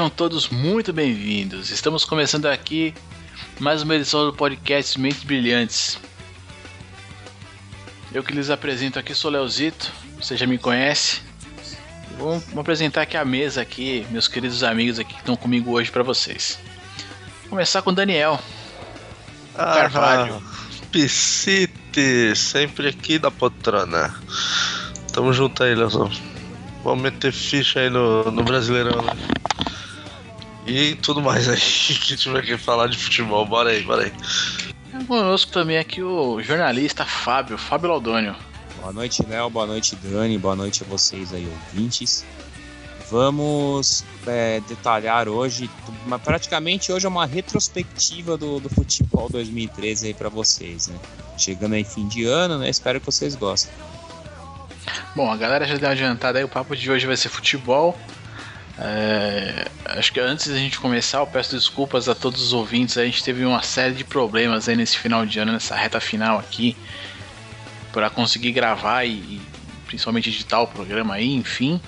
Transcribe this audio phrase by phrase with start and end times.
[0.00, 1.68] Sejam todos muito bem-vindos.
[1.68, 2.94] Estamos começando aqui
[3.58, 5.98] mais uma edição do podcast Mentes Brilhantes.
[8.10, 11.20] Eu que lhes apresento aqui sou Leozito, você já me conhece.
[12.16, 16.02] Vou, apresentar aqui a mesa aqui, meus queridos amigos aqui que estão comigo hoje para
[16.02, 16.58] vocês.
[17.42, 18.40] Vou começar com o Daniel.
[19.54, 20.42] Ah, Carvalho.
[20.90, 24.14] Piscite, sempre aqui da poltrona.
[25.12, 26.10] Tamo junto aí, Leozão.
[26.82, 29.12] Vamos meter ficha aí no, no Brasileirão, né?
[30.70, 31.58] E tudo mais aí
[31.98, 33.44] que tiver que falar de futebol.
[33.44, 34.12] Bora aí, bora aí.
[35.04, 38.36] Conosco também aqui o jornalista Fábio, Fábio Laudônio.
[38.80, 39.50] Boa noite, Léo.
[39.50, 40.38] Boa noite, Dani.
[40.38, 42.24] Boa noite a vocês aí, ouvintes.
[43.10, 45.68] Vamos é, detalhar hoje,
[46.22, 50.96] praticamente hoje é uma retrospectiva do, do futebol 2013 aí para vocês, né?
[51.36, 52.70] Chegando aí fim de ano, né?
[52.70, 53.72] Espero que vocês gostem.
[55.16, 57.98] Bom, a galera já deu uma adiantada aí, o papo de hoje vai ser futebol.
[58.82, 62.96] É, acho que antes da gente começar, eu peço desculpas a todos os ouvintes.
[62.96, 66.38] A gente teve uma série de problemas aí nesse final de ano, nessa reta final
[66.38, 66.74] aqui,
[67.92, 69.40] para conseguir gravar e, e,
[69.86, 71.80] principalmente editar o programa aí, enfim.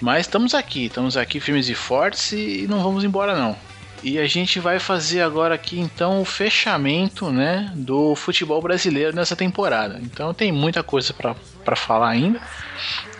[0.00, 3.56] Mas estamos aqui, estamos aqui firmes e fortes e não vamos embora não.
[4.02, 9.34] E a gente vai fazer agora aqui então o fechamento, né, do futebol brasileiro nessa
[9.34, 9.98] temporada.
[10.00, 12.40] Então tem muita coisa para falar ainda.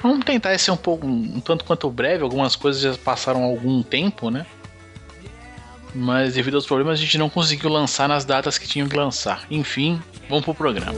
[0.03, 2.23] Vamos tentar ser um pouco, um tanto quanto breve.
[2.23, 4.47] Algumas coisas já passaram algum tempo, né?
[5.95, 9.45] Mas devido aos problemas a gente não conseguiu lançar nas datas que tinham que lançar.
[9.51, 10.95] Enfim, vamos pro programa.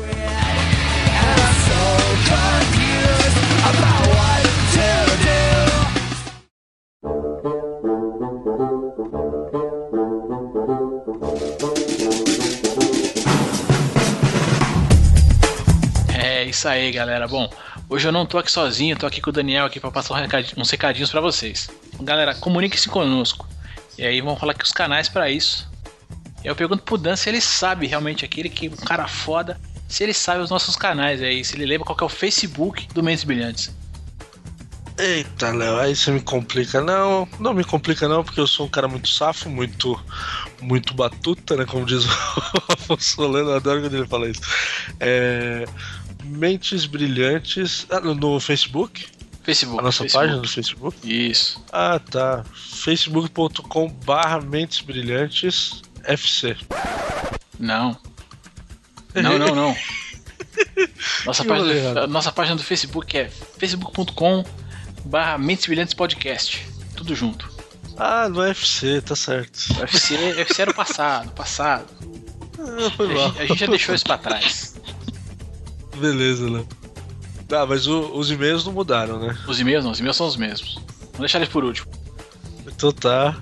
[16.12, 17.26] É isso aí, galera.
[17.26, 17.48] Bom,
[17.90, 20.14] hoje eu não tô aqui sozinho, tô aqui com o Daniel aqui para passar
[20.56, 21.68] uns recadinhos para vocês.
[22.00, 23.46] Galera, comunique-se conosco.
[23.98, 25.68] E aí vamos falar aqui os canais para isso.
[26.44, 30.14] Eu pergunto pro Dan se ele sabe realmente aquele que um cara foda, se ele
[30.14, 33.74] sabe os nossos canais aí, se ele lembra qual é o Facebook do Mentes Brilhantes.
[34.96, 36.80] Eita, Léo, aí você me complica.
[36.80, 39.98] Não, não me complica não, porque eu sou um cara muito safo, muito
[40.60, 41.64] muito batuta, né?
[41.64, 44.42] Como diz o Afonso Solano, eu adoro quando ele fala isso.
[45.00, 45.64] É,
[46.24, 49.06] Mentes Brilhantes ah, no Facebook.
[49.42, 49.80] Facebook.
[49.80, 50.24] A nossa Facebook.
[50.24, 51.30] página do Facebook?
[51.30, 51.64] Isso.
[51.72, 52.44] Ah, tá.
[52.54, 56.56] facebook.com barra Mentes Brilhantes FC.
[57.58, 57.96] Não.
[59.14, 59.76] Não, não, não.
[61.24, 64.44] Nossa, página, nossa página do Facebook é facebook.com
[65.04, 66.66] barra Mentes Brilhantes Podcast.
[66.96, 67.50] Tudo junto.
[67.96, 69.58] Ah, no FC, tá certo.
[69.74, 71.86] O UFC, UFC era o passado, passado.
[72.58, 74.79] Ah, foi A gente, a gente já deixou isso pra trás.
[75.96, 76.64] Beleza, né?
[77.52, 79.36] Ah, mas o- os e-mails não mudaram, né?
[79.48, 80.74] Os e-mails não, os e-mails são os mesmos.
[80.74, 81.90] Vamos deixar eles por último.
[82.66, 83.36] Então tá.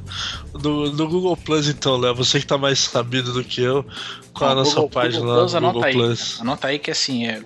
[0.54, 3.84] No, no Google Plus, então, Léo, você que tá mais sabido do que eu,
[4.32, 5.94] qual a nossa Google- página Google lá Plus, no anota Google aí.
[5.94, 6.40] Plus?
[6.40, 7.42] Anota aí que assim é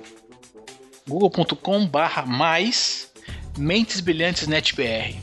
[1.08, 3.10] google.com barra mais
[3.58, 5.16] Mentes Brilhantes NetBR.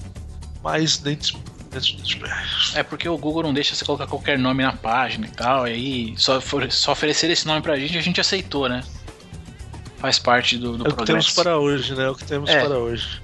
[0.64, 1.34] Mais dentes.
[2.76, 5.68] É porque o Google não deixa você colocar qualquer nome na página e tal.
[5.68, 6.40] E aí só,
[6.70, 8.82] só oferecer esse nome pra gente, a gente aceitou, né?
[10.00, 12.06] Faz parte do, do É o que temos para hoje, né?
[12.06, 12.64] É o que temos É.
[12.64, 13.22] para hoje.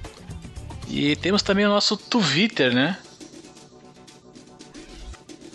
[0.88, 2.98] E temos também o nosso Twitter, né?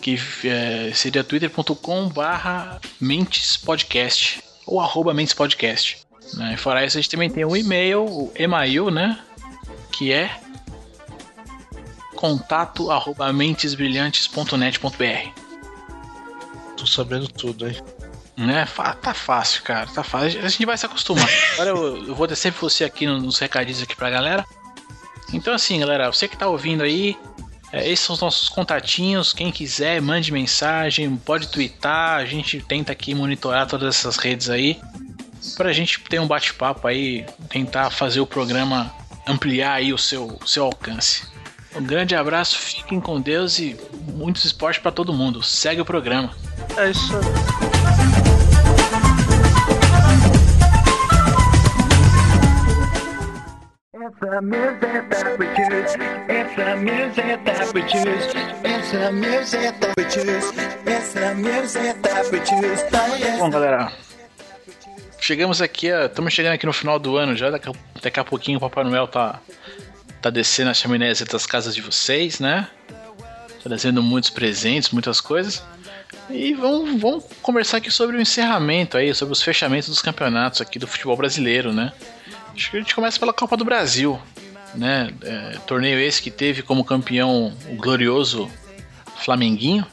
[0.01, 5.99] Que é, seria twitter.com barra Mentes Podcast ou arroba Mentes Podcast.
[6.33, 6.55] Né?
[6.55, 9.19] E fora isso, a gente também tem o e-mail, o e-mail, né?
[9.91, 10.39] Que é
[12.15, 15.41] contato arroba mentesbrilhantes.net.br
[16.77, 17.75] Tô sabendo tudo, hein?
[18.46, 18.68] Né?
[19.02, 20.44] Tá fácil, cara, tá fácil.
[20.44, 21.28] A gente vai se acostumar.
[21.53, 24.46] Agora eu, eu vou ter sempre você aqui no- nos recadinhos aqui pra galera.
[25.34, 27.18] Então assim, galera, você que tá ouvindo aí,
[27.72, 29.31] é, esses são os nossos contatinhos.
[29.31, 32.18] Quem quiser, mande mensagem, pode twittar.
[32.19, 34.79] A gente tenta aqui monitorar todas essas redes aí.
[35.55, 38.94] Pra gente ter um bate-papo aí, tentar fazer o programa
[39.28, 41.23] ampliar aí o seu, o seu alcance.
[41.76, 43.78] Um grande abraço, fiquem com Deus e
[44.14, 45.41] muitos esportes pra todo mundo.
[45.41, 46.35] Segue o programa.
[46.78, 47.60] É isso aí.
[63.38, 63.93] Bom, galera,
[65.20, 67.52] chegamos aqui, estamos chegando aqui no final do ano já.
[67.52, 69.40] Daqui a, daqui a pouquinho o Papai Noel tá,
[70.20, 72.67] tá descendo as chaminés das casas de vocês, né?
[73.64, 75.64] Tá descendo muitos presentes, muitas coisas.
[76.32, 80.79] E vamos, vamos conversar aqui sobre o encerramento aí, sobre os fechamentos dos campeonatos aqui
[80.79, 81.94] do futebol brasileiro, né?
[82.55, 84.19] Acho que a gente começa pela Copa do Brasil.
[84.75, 85.11] né?
[85.23, 88.49] É, torneio esse que teve como campeão o glorioso
[89.23, 89.85] Flamenguinho.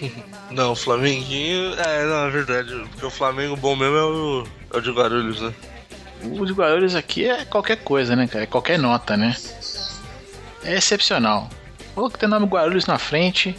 [0.50, 1.74] Não, o Flamenguinho.
[1.80, 2.74] É, não, é verdade.
[2.90, 5.54] Porque o Flamengo bom mesmo é o, é o de Guarulhos, né?
[6.22, 8.44] O de Guarulhos aqui é qualquer coisa, né, cara?
[8.44, 9.34] É qualquer nota, né?
[10.62, 11.48] É excepcional.
[11.96, 13.56] Ou que tem o nome Guarulhos na frente,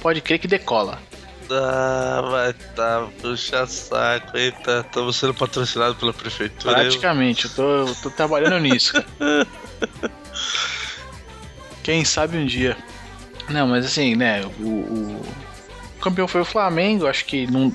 [0.00, 0.98] pode crer que decola.
[2.30, 6.74] Vai tá, puxa saco, eita, estamos sendo patrocinados pela prefeitura.
[6.74, 8.92] Praticamente, eu tô, eu tô trabalhando nisso.
[8.92, 9.06] cara.
[11.82, 12.76] Quem sabe um dia.
[13.48, 15.22] Não, mas assim, né, o, o-
[15.96, 17.72] o campeão foi o Flamengo, acho que não,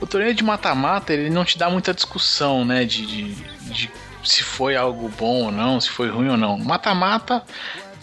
[0.00, 3.34] o torneio de mata-mata ele não te dá muita discussão, né, de, de,
[3.70, 3.90] de
[4.24, 6.58] se foi algo bom ou não, se foi ruim ou não.
[6.58, 7.42] Mata-mata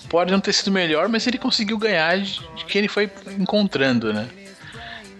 [0.09, 3.09] pode não ter sido melhor, mas ele conseguiu ganhar de, de quem ele foi
[3.39, 4.27] encontrando, né.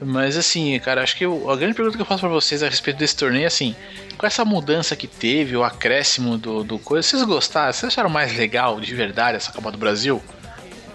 [0.02, 2.68] Mas assim, cara, acho que o- a grande pergunta que eu faço pra vocês a
[2.70, 3.76] respeito desse torneio é assim:
[4.18, 7.72] com essa mudança que teve, o acréscimo do, do coisa, vocês gostaram?
[7.72, 10.22] Vocês acharam mais legal de verdade essa Copa do Brasil?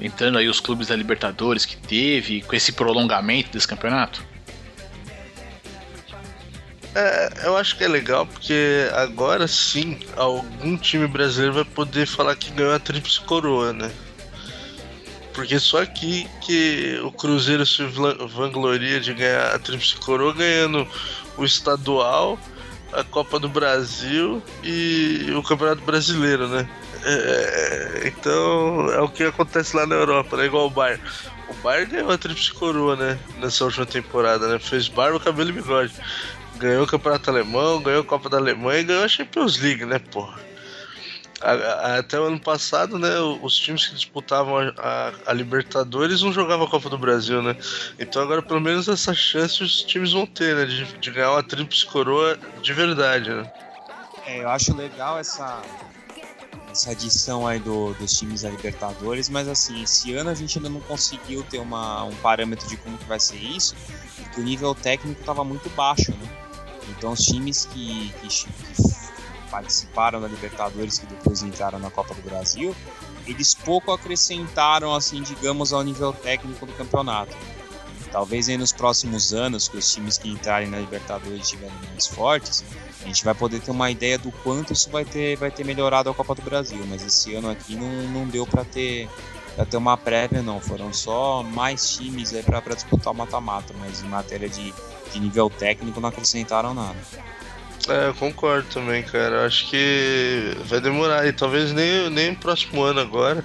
[0.01, 4.23] Entrando aí os clubes da Libertadores que teve, com esse prolongamento desse campeonato?
[6.95, 12.35] É, eu acho que é legal porque agora sim algum time brasileiro vai poder falar
[12.35, 13.91] que ganhou a tríplice coroa, né?
[15.41, 17.83] Porque só aqui que o Cruzeiro se
[18.29, 20.87] vangloria de ganhar a tríplice coroa ganhando
[21.39, 22.39] o estadual,
[22.93, 26.69] a Copa do Brasil e o Campeonato Brasileiro, né?
[27.03, 30.45] É, então é o que acontece lá na Europa, né?
[30.45, 31.03] Igual o Bayern.
[31.49, 33.19] O Bayern ganhou a tríplice coroa, né?
[33.39, 34.59] Nessa última temporada, né?
[34.59, 35.95] Fez barba, cabelo e bigode
[36.59, 39.99] ganhou o Campeonato Alemão, ganhou a Copa da Alemanha e ganhou a Champions League, né,
[39.99, 40.50] porra?
[41.41, 46.67] Até o ano passado, né, os times que disputavam a, a- a Libertadores não jogavam
[46.67, 47.57] a Copa do Brasil, né?
[47.99, 51.43] Então agora pelo menos essa chance os times vão ter, né, de, de ganhar uma
[51.43, 53.51] tríplice coroa de verdade, né?
[54.27, 55.63] É, eu acho legal essa,
[56.71, 60.69] essa adição aí do- dos times da Libertadores, mas assim, esse ano a gente ainda
[60.69, 63.75] não conseguiu ter uma, um parâmetro de como que vai ser isso,
[64.23, 66.29] porque o nível técnico estava muito baixo, né?
[66.91, 69.00] Então os times que, que, que
[69.51, 72.75] participaram da Libertadores, que depois entraram na Copa do Brasil,
[73.27, 77.37] eles pouco acrescentaram, assim, digamos, ao nível técnico do campeonato.
[78.11, 82.65] Talvez aí nos próximos anos, que os times que entrarem na Libertadores estiverem mais fortes,
[83.03, 86.11] a gente vai poder ter uma ideia do quanto isso vai ter, vai ter melhorado
[86.11, 86.85] a Copa do Brasil.
[86.89, 89.09] Mas esse ano aqui não, não deu para ter,
[89.55, 90.61] pra ter uma prévia, não.
[90.61, 94.75] Foram só mais times para disputar o mata-mata, mas em matéria de,
[95.13, 96.99] de nível técnico não acrescentaram nada.
[97.89, 99.47] É, eu concordo também, cara.
[99.47, 103.45] Acho que vai demorar e talvez nem, nem próximo ano agora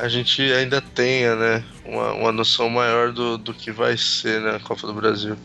[0.00, 4.58] a gente ainda tenha, né, uma, uma noção maior do, do que vai ser na
[4.58, 5.36] Copa do Brasil.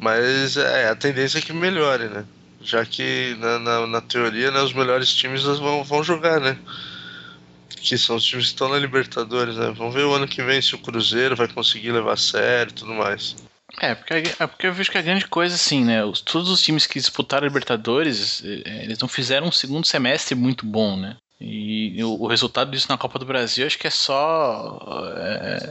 [0.00, 2.24] Mas é, a tendência é que melhore, né?
[2.60, 6.58] Já que na, na, na teoria, né, os melhores times vão, vão jogar, né?
[7.82, 9.72] Que são os times que estão na Libertadores, né?
[9.76, 12.74] Vamos ver o ano que vem se o Cruzeiro vai conseguir levar a sério e
[12.74, 13.36] tudo mais.
[13.80, 16.04] É, porque, é porque eu vejo que a grande coisa, assim, né?
[16.04, 20.34] os- todos os times que disputaram a Libertadores, eh, eles não fizeram um segundo semestre
[20.34, 21.16] muito bom, né?
[21.40, 24.78] E o, o resultado disso na Copa do Brasil acho que é só.
[25.18, 25.68] é,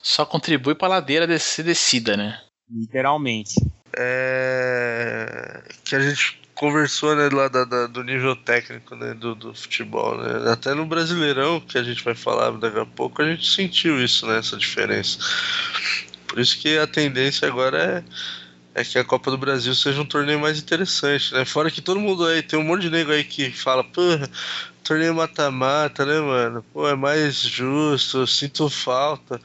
[0.00, 2.40] só contribui pra ladeira descer descida, né?
[2.70, 3.54] Literalmente.
[3.98, 9.54] é, que a gente conversou né, lá da- da- do nível técnico né, do, do
[9.54, 10.16] futebol.
[10.16, 10.50] Né?
[10.50, 14.26] Até no Brasileirão, que a gente vai falar daqui a pouco, a gente sentiu isso,
[14.26, 15.18] né, essa diferença.
[16.32, 18.02] Por isso que a tendência agora
[18.74, 21.34] é, é que a Copa do Brasil seja um torneio mais interessante.
[21.34, 21.44] Né?
[21.44, 24.00] Fora que todo mundo aí, tem um monte de nego aí que fala, pô,
[24.82, 26.64] torneio mata-mata, né, mano?
[26.72, 29.38] Pô, é mais justo, eu sinto falta.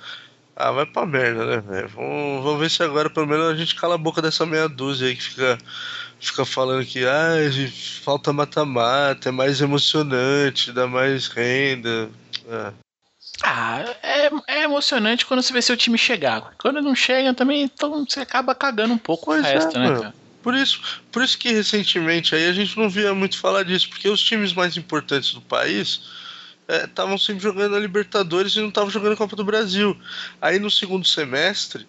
[0.56, 1.90] Ah, vai pra merda, né, velho?
[1.90, 5.10] Vamos, vamos ver se agora pelo menos a gente cala a boca dessa meia dúzia
[5.10, 5.58] aí que fica,
[6.22, 7.36] fica falando que ah,
[8.02, 12.10] falta mata-mata, é mais emocionante, dá mais renda.
[12.50, 12.72] Ah,
[13.44, 16.54] Ah, é, é emocionante quando você vê seu time chegar.
[16.58, 19.88] Quando não chega também, então você acaba cagando um pouco Pois o é, resto, né,
[19.88, 20.02] mano.
[20.02, 20.16] cara?
[20.42, 24.08] Por isso, por isso que recentemente aí a gente não via muito falar disso, porque
[24.08, 26.02] os times mais importantes do país
[26.68, 29.98] estavam sempre jogando a Libertadores e não estavam jogando a Copa do Brasil.
[30.42, 31.88] Aí no segundo semestre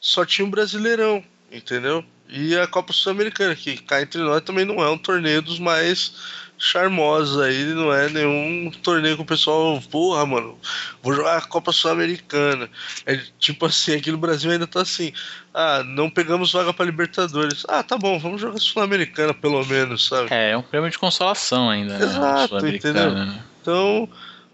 [0.00, 2.04] só tinha o Brasileirão, entendeu?
[2.28, 6.12] E a Copa Sul-Americana, que cá entre nós também não é um torneio dos mais
[6.58, 10.58] charmosos aí, não é nenhum torneio que o pessoal, porra, mano,
[11.02, 12.68] vou jogar a Copa Sul-Americana.
[13.06, 15.12] É tipo assim, aqui no Brasil ainda tá assim,
[15.54, 17.64] ah, não pegamos vaga pra Libertadores.
[17.68, 20.28] Ah, tá bom, vamos jogar Sul-Americana pelo menos, sabe?
[20.30, 22.04] É, é um prêmio de consolação ainda, né?
[22.04, 23.12] Exato, entendeu?
[23.12, 23.40] né?
[23.62, 24.08] Então,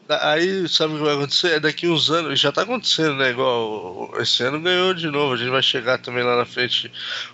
[0.09, 1.53] aí sabe o que vai acontecer?
[1.53, 3.31] É daqui uns anos, já tá acontecendo, né?
[3.31, 6.93] Igual esse ano ganhou de novo, a gente vai chegar também lá na frente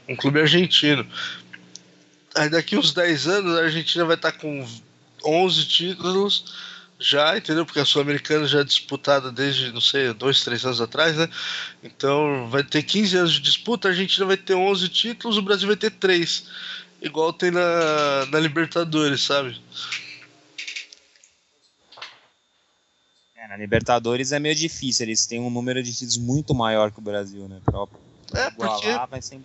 [0.09, 1.05] um clube argentino.
[2.50, 4.66] Daqui uns 10 anos a Argentina vai estar com
[5.25, 6.44] 11 títulos
[7.00, 7.64] já, entendeu?
[7.64, 11.28] Porque a Sul-Americana já é disputada desde, não sei, dois, três anos atrás, né?
[11.82, 15.66] Então vai ter 15 anos de disputa, a Argentina vai ter 11 títulos, o Brasil
[15.66, 16.46] vai ter 3.
[17.00, 19.58] Igual tem na, na Libertadores, sabe?
[23.34, 26.99] É, na Libertadores é meio difícil, eles têm um número de títulos muito maior que
[26.99, 27.60] o Brasil, né?
[27.64, 27.87] Pra
[28.34, 28.87] É, porque.
[29.10, 29.40] vai ser.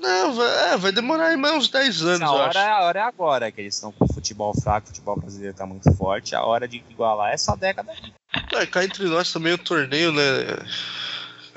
[0.00, 3.50] Não, vai, é, vai demorar mais uns 10 anos, a, hora, a hora é agora,
[3.50, 6.68] que eles estão com o futebol fraco, o futebol brasileiro tá muito forte, a hora
[6.68, 8.12] de igualar é essa década aí.
[8.52, 10.22] É, cá entre nós também o torneio, né?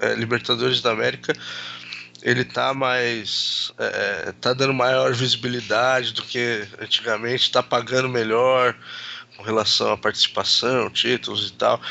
[0.02, 1.34] é, Libertadores da América,
[2.24, 3.72] ele tá mais.
[3.78, 8.76] é, tá dando maior visibilidade do que antigamente, tá pagando melhor
[9.42, 11.82] com relação à participação, títulos e tal.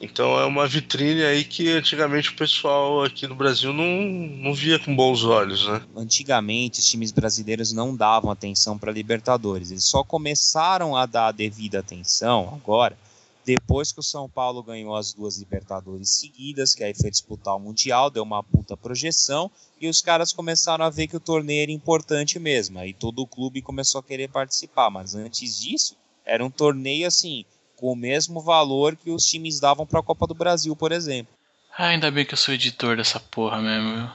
[0.00, 4.78] Então é uma vitrine aí que antigamente o pessoal aqui no Brasil não, não via
[4.78, 5.82] com bons olhos, né?
[5.96, 9.70] Antigamente, os times brasileiros não davam atenção para Libertadores.
[9.70, 12.96] Eles só começaram a dar a devida atenção agora,
[13.44, 17.60] depois que o São Paulo ganhou as duas Libertadores seguidas, que aí foi disputar o
[17.60, 19.50] Mundial, deu uma puta projeção,
[19.80, 22.78] e os caras começaram a ver que o torneio era importante mesmo.
[22.78, 25.96] Aí todo o clube começou a querer participar, mas antes disso,
[26.30, 27.44] era um torneio assim,
[27.74, 31.34] com o mesmo valor que os times davam para a Copa do Brasil, por exemplo.
[31.76, 34.10] Ah, ainda bem que eu sou editor dessa porra mesmo, viu?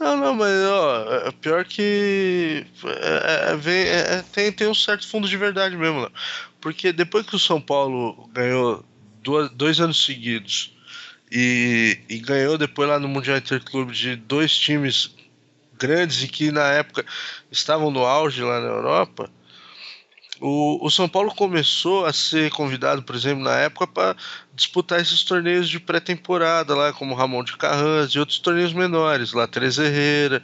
[0.00, 4.74] Não, não, mas ó, é pior que é, é, vem- é- é- tem, tem um
[4.74, 6.08] certo fundo de verdade mesmo, né?
[6.60, 8.84] porque depois que o São Paulo ganhou
[9.22, 10.74] duas- dois anos seguidos
[11.30, 15.14] e, e ganhou depois lá no Mundial Interclube de dois times
[15.78, 17.04] grandes e que na época
[17.50, 19.30] estavam no auge lá na Europa,
[20.42, 24.16] o, o São Paulo começou a ser convidado, por exemplo, na época para
[24.54, 29.46] disputar esses torneios de pré-temporada lá, como Ramon de Carranza e outros torneios menores, lá
[29.46, 30.42] Teresa Herrera,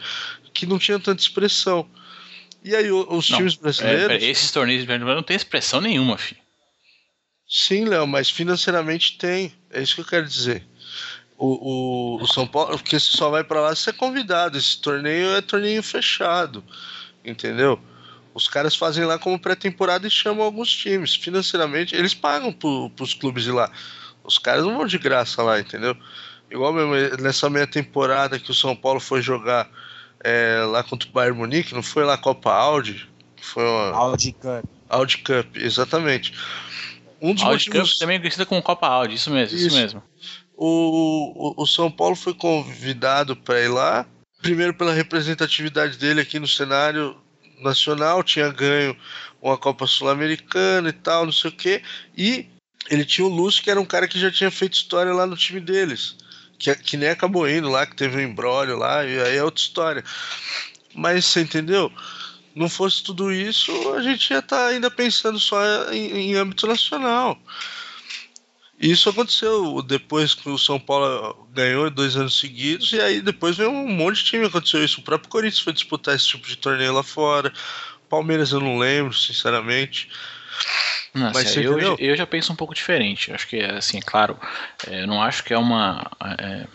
[0.54, 1.88] que não tinham tanta expressão.
[2.64, 4.06] E aí os Não, times É, brasileiros.
[4.06, 6.40] pera, esses torneios não tem expressão nenhuma, filho.
[7.48, 9.52] Sim, Léo, mas financeiramente tem.
[9.70, 10.66] É isso que eu quero dizer.
[11.36, 14.58] O, o, o São Paulo, porque você só vai para lá se você é convidado.
[14.58, 16.62] Esse torneio é torneio fechado.
[17.24, 17.80] Entendeu?
[18.34, 21.14] Os caras fazem lá como pré-temporada e chamam alguns times.
[21.14, 23.70] Financeiramente, eles pagam pro, pros clubes ir lá.
[24.22, 25.96] Os caras não vão de graça lá, entendeu?
[26.50, 29.68] Igual mesmo nessa meia temporada que o São Paulo foi jogar
[30.22, 33.08] é, lá contra o Bayern Munique, não foi lá a Copa Audi?
[33.40, 34.64] Foi uma Audi Cup.
[34.88, 36.34] Audi Cup, exatamente.
[37.20, 39.76] Um dos Audi Cup motivos, também é conhecida como Copa Audi, isso mesmo, isso, Isso.
[39.76, 40.02] mesmo.
[40.56, 44.06] o, o, o São Paulo foi convidado para ir lá,
[44.40, 47.16] primeiro pela representatividade dele aqui no cenário
[47.60, 48.96] nacional, tinha ganho
[49.40, 51.82] uma Copa Sul-Americana e tal, não sei o quê,
[52.16, 52.46] e
[52.90, 55.36] ele tinha o Lúcio, que era um cara que já tinha feito história lá no
[55.36, 56.16] time deles,
[56.58, 59.60] que, que nem acabou indo lá, que teve um embrólio lá, e aí é outra
[59.60, 60.04] história.
[60.94, 61.92] Mas você entendeu?
[62.54, 65.60] Não fosse tudo isso, a gente ia estar ainda pensando só
[65.92, 67.38] em, em âmbito nacional.
[68.80, 73.70] Isso aconteceu depois que o São Paulo ganhou dois anos seguidos, e aí depois veio
[73.70, 75.00] um monte de time aconteceu isso.
[75.00, 77.52] O próprio Corinthians foi disputar esse tipo de torneio lá fora.
[78.08, 80.08] Palmeiras eu não lembro, sinceramente.
[81.12, 83.32] Nossa, Mas você eu, eu já penso um pouco diferente.
[83.32, 84.38] Acho que, assim, é claro,
[84.86, 86.08] é, eu não acho que é uma,
[86.38, 86.66] é,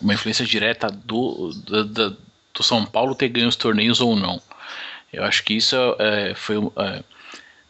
[0.00, 2.16] uma influência direta do, do,
[2.52, 4.42] do São Paulo ter ganho os torneios ou não.
[5.12, 7.02] Eu acho que isso é, foi é,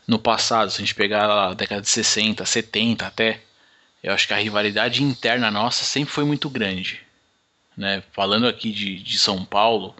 [0.07, 3.41] no passado, se a gente pegar a década de 60, 70 até,
[4.02, 7.00] eu acho que a rivalidade interna nossa sempre foi muito grande.
[7.76, 8.02] Né?
[8.12, 9.95] Falando aqui de, de São Paulo,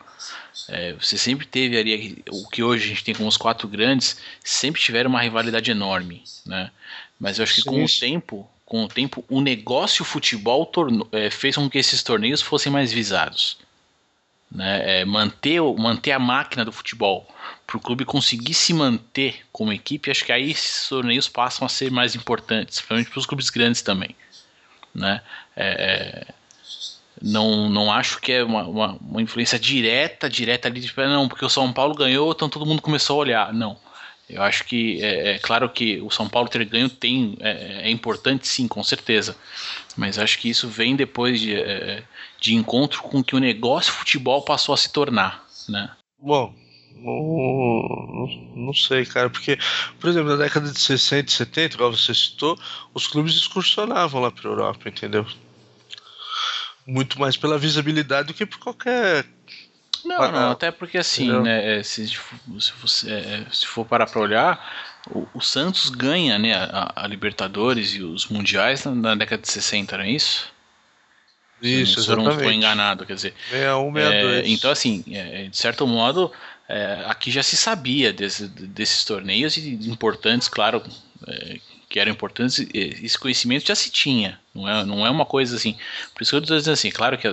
[0.69, 4.19] é, você sempre teve ali o que hoje a gente tem como os quatro grandes,
[4.43, 6.71] sempre tiveram uma rivalidade enorme, né?
[7.19, 11.31] Mas eu acho que com o tempo, com o tempo, o negócio futebol tornou- é,
[11.31, 13.59] fez com que esses torneios fossem mais visados,
[14.51, 15.01] né?
[15.01, 17.29] É, manter, manter a máquina do futebol
[17.67, 21.69] para o clube conseguir se manter como equipe, acho que aí esses torneios passam a
[21.69, 24.17] ser mais importantes, principalmente para os clubes grandes também,
[24.95, 25.21] né?
[25.55, 26.35] É, é,
[27.21, 31.45] não, não acho que é uma, uma, uma influência direta, direta ali, tipo, não, porque
[31.45, 33.53] o São Paulo ganhou, então todo mundo começou a olhar.
[33.53, 33.77] Não.
[34.29, 37.91] Eu acho que é, é claro que o São Paulo ter ganho tem, é, é
[37.91, 39.37] importante sim, com certeza.
[39.97, 42.03] Mas acho que isso vem depois de, é,
[42.41, 45.45] de encontro com que o negócio futebol passou a se tornar.
[45.69, 45.91] Né?
[46.21, 46.55] Bom,
[46.95, 48.27] não,
[48.57, 49.59] não sei, cara, porque,
[50.01, 52.59] por exemplo, na década de 60 e 70, igual você citou,
[52.93, 55.27] os clubes excursionavam lá para Europa, entendeu?
[56.87, 59.27] Muito mais pela visibilidade do que por qualquer.
[60.05, 64.07] Não, Ah, não, até porque assim, né, é, se, se, você, é, se for parar
[64.07, 69.15] para olhar, o, o Santos ganha né, a, a Libertadores e os Mundiais na, na
[69.15, 70.53] década de 60, não é isso?
[71.61, 72.57] Isso, se eu não exatamente.
[72.57, 73.35] enganado, quer dizer.
[73.51, 74.49] 61, É, 62.
[74.49, 76.33] então, assim, é, de certo modo,
[76.69, 80.83] é, aqui já se sabia desse- desses torneios importantes, claro,
[81.27, 84.39] é, que eram importantes, esse conhecimento já se tinha.
[84.55, 85.77] Não é, não é uma coisa assim.
[86.15, 87.27] Por isso que eu estou dizendo assim, claro que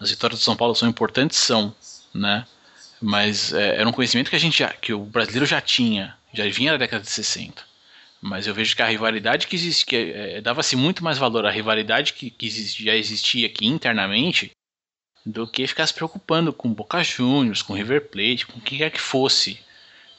[0.00, 1.74] as vitórias do São Paulo são importantes, são,
[2.14, 2.44] né?
[3.00, 6.44] Mas é, era um conhecimento que a gente já, que o brasileiro já tinha, já
[6.48, 7.62] vinha na década de 60.
[8.26, 11.50] Mas eu vejo que a rivalidade que existe, que é, dava-se muito mais valor à
[11.50, 14.50] rivalidade que, que já existia aqui internamente
[15.26, 19.00] do que ficar se preocupando com Boca Juniors, com River Plate, com quem quer que
[19.00, 19.60] fosse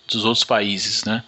[0.07, 1.23] dos outros países, né?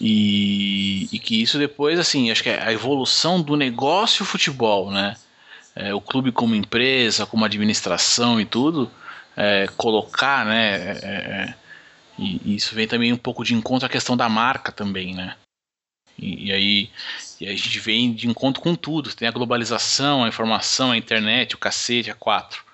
[0.00, 5.16] E, e, que isso depois, assim, acho que é a evolução do negócio futebol, né?
[5.74, 8.88] É, o clube como empresa, como administração e tudo,
[9.36, 10.76] é, colocar, né?
[10.76, 11.54] É, é
[12.16, 15.34] e isso vem também um pouco de encontro à questão da marca também, né?
[16.18, 16.90] E, e, aí,
[17.40, 19.14] e a gente vem de encontro com tudo.
[19.14, 22.64] Tem a globalização, a informação, a internet, o cacete, a quatro.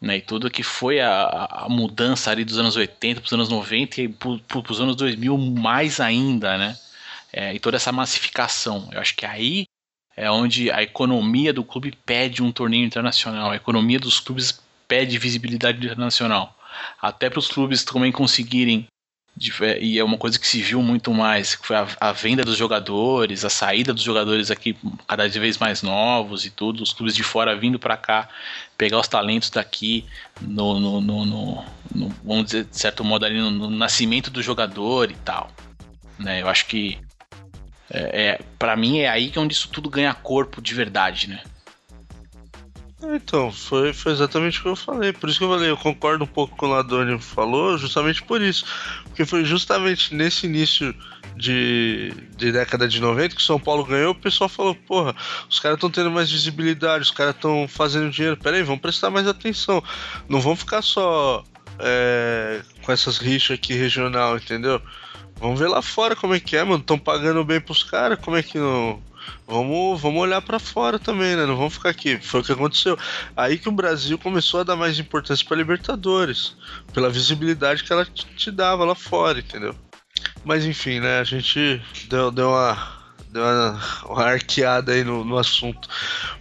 [0.00, 3.48] Né, e tudo que foi a, a mudança ali dos anos 80 para os anos
[3.48, 6.78] 90 e para os anos 2000 mais ainda, né?
[7.32, 8.90] É, e toda essa massificação.
[8.92, 9.64] Eu acho que aí
[10.14, 15.18] é onde a economia do clube pede um torneio internacional, a economia dos clubes pede
[15.18, 16.56] visibilidade internacional.
[17.00, 18.86] Até para os clubes também conseguirem
[19.80, 22.56] e é uma coisa que se viu muito mais, que foi a, a, venda dos
[22.56, 24.74] jogadores, a saída dos jogadores aqui
[25.06, 28.30] cada vez mais novos e tudo, os clubes de fora vindo para cá,
[28.78, 30.06] pegar os talentos daqui,
[30.40, 31.64] no, no, no, no,
[32.24, 35.50] vamos dizer, de certo modo, ali no, nascimento do jogador e tal.
[36.18, 36.40] Né?
[36.40, 36.98] Eu acho que,
[37.90, 41.28] é, é para mim, é aí que é onde isso tudo ganha corpo de verdade,
[41.28, 41.42] né?
[43.14, 45.12] Então, foi, foi exatamente o que eu falei.
[45.12, 48.40] Por isso que eu falei, eu concordo um pouco com o Ladoni falou, justamente por
[48.40, 48.64] isso.
[49.04, 50.94] Porque foi justamente nesse início
[51.36, 55.14] de, de década de 90 que São Paulo ganhou, o pessoal falou, porra,
[55.48, 58.36] os caras estão tendo mais visibilidade, os caras estão fazendo dinheiro.
[58.36, 59.82] Peraí, vamos prestar mais atenção.
[60.28, 61.44] Não vão ficar só
[61.78, 64.80] é, com essas rixas aqui regional, entendeu?
[65.38, 66.80] Vamos ver lá fora como é que é, mano.
[66.80, 69.00] Estão pagando bem pros caras, como é que não
[69.46, 71.46] Vamos, vamos olhar para fora também, né?
[71.46, 72.18] Não vamos ficar aqui.
[72.18, 72.98] Foi o que aconteceu.
[73.36, 76.56] Aí que o Brasil começou a dar mais importância para Libertadores,
[76.92, 79.74] pela visibilidade que ela te dava lá fora, entendeu?
[80.44, 81.20] Mas enfim, né?
[81.20, 82.96] A gente deu, deu uma
[83.34, 85.88] uma, uma arqueada aí no, no assunto.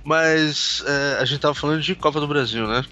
[0.04, 2.84] Mas é, a gente tava falando de Copa do Brasil, né?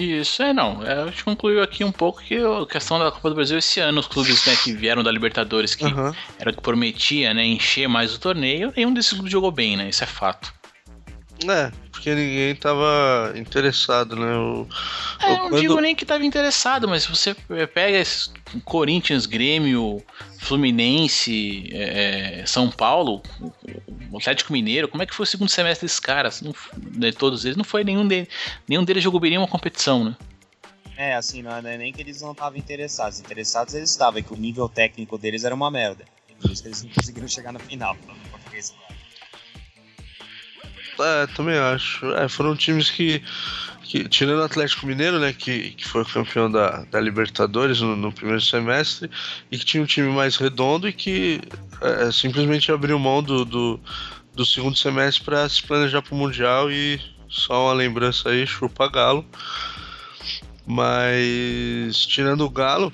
[0.00, 0.82] Isso, é não.
[0.82, 3.80] É, a gente concluiu aqui um pouco que a questão da Copa do Brasil esse
[3.80, 6.14] ano, os clubes né, que vieram da Libertadores, que uhum.
[6.38, 9.90] era que prometia né, encher mais o torneio, nenhum desses clubes jogou bem, né?
[9.90, 10.52] Isso é fato.
[11.48, 14.34] É, porque ninguém tava interessado, né?
[14.34, 14.66] O,
[15.20, 15.60] é, não quando...
[15.60, 17.34] digo nem que tava interessado, mas se você
[17.66, 18.32] pega esses
[18.64, 20.02] Corinthians, Grêmio,
[20.38, 23.22] Fluminense, é, é São Paulo,
[24.10, 26.40] o Atlético Mineiro, como é que foi o segundo semestre desses caras?
[26.40, 28.28] Não, de todos eles, não foi nenhum deles.
[28.66, 30.16] Nenhum deles jogou bem nenhuma competição, né?
[30.96, 33.20] É, assim, não é nem que eles não estavam interessados.
[33.20, 36.06] Interessados eles estavam, é que o nível técnico deles era uma merda.
[36.40, 37.94] Por isso que eles não conseguiram chegar na final.
[38.30, 38.74] Português,
[41.02, 42.06] é, também acho.
[42.14, 43.22] É, foram times que,
[43.82, 48.12] que, tirando o Atlético Mineiro, né, que, que foi campeão da, da Libertadores no, no
[48.12, 49.10] primeiro semestre,
[49.50, 51.40] e que tinha um time mais redondo e que
[51.80, 53.80] é, simplesmente abriu mão do, do,
[54.34, 58.88] do segundo semestre para se planejar para o Mundial e só uma lembrança aí, chupa
[58.88, 59.24] Galo.
[60.66, 62.92] Mas tirando o Galo,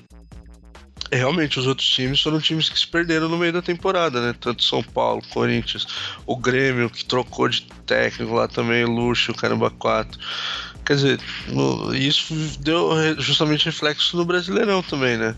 [1.11, 4.35] realmente os outros times foram times que se perderam no meio da temporada, né?
[4.39, 5.87] Tanto São Paulo, Corinthians,
[6.25, 10.19] o Grêmio que trocou de técnico lá também, Luxo, Caramba 4.
[10.85, 11.19] Quer dizer,
[11.93, 15.35] isso deu justamente reflexo no Brasileirão também, né?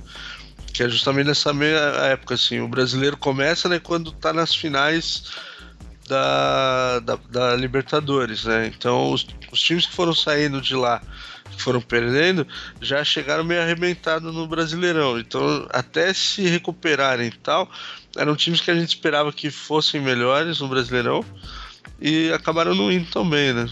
[0.74, 5.24] Que é justamente nessa mesma época, assim, o brasileiro começa, né, quando tá nas finais
[6.08, 8.68] da, da, da Libertadores, né?
[8.68, 11.02] Então os, os times que foram saindo de lá
[11.62, 12.48] foram perdendo,
[12.82, 15.20] já chegaram meio arrebentados no Brasileirão.
[15.20, 17.70] Então, até se recuperarem e tal,
[18.16, 21.24] eram times que a gente esperava que fossem melhores no Brasileirão
[22.02, 23.70] e acabaram não indo tão bem, né?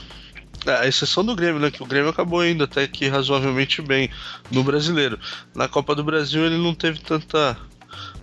[0.65, 1.71] A exceção do Grêmio, né?
[1.71, 4.09] Que o Grêmio acabou indo até que razoavelmente bem
[4.51, 5.17] no brasileiro.
[5.55, 7.57] Na Copa do Brasil ele não teve tanta,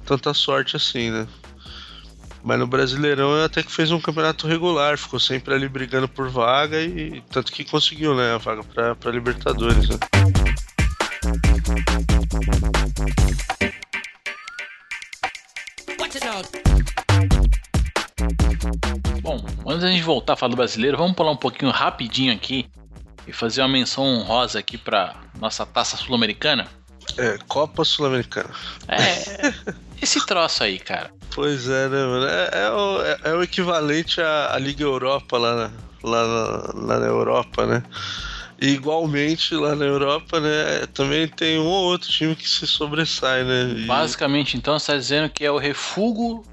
[0.04, 1.26] tanta sorte assim, né?
[2.44, 6.78] Mas no Brasileirão até que fez um campeonato regular, ficou sempre ali brigando por vaga
[6.80, 9.96] e tanto que conseguiu, né, a vaga para pra Libertadores, né?
[19.22, 22.68] Bom, antes da gente voltar a falar do brasileiro, vamos pular um pouquinho rapidinho aqui
[23.26, 26.68] e fazer uma menção honrosa aqui para nossa taça sul-americana.
[27.16, 28.50] É, Copa Sul-Americana.
[28.88, 29.52] É,
[30.02, 31.10] esse troço aí, cara.
[31.34, 32.26] Pois é, né, mano?
[32.26, 35.70] É, é, o, é, é o, equivalente à, à, Liga Europa lá na,
[36.08, 37.82] lá, na, lá na Europa, né?
[38.60, 43.42] E igualmente lá na Europa, né, também tem um ou outro time que se sobressai,
[43.42, 43.74] né?
[43.76, 43.86] E...
[43.86, 46.44] Basicamente, então, você está dizendo que é o refúgio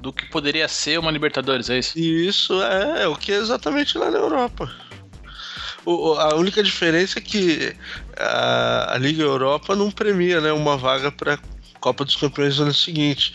[0.00, 1.98] do que poderia ser uma Libertadores, é isso?
[1.98, 4.72] E isso é, é o que é exatamente lá na Europa.
[5.84, 7.74] O- a única diferença é que
[8.16, 11.40] a, a Liga Europa não premia né, uma vaga para
[11.80, 13.32] Copa dos Campeões no ano seguinte.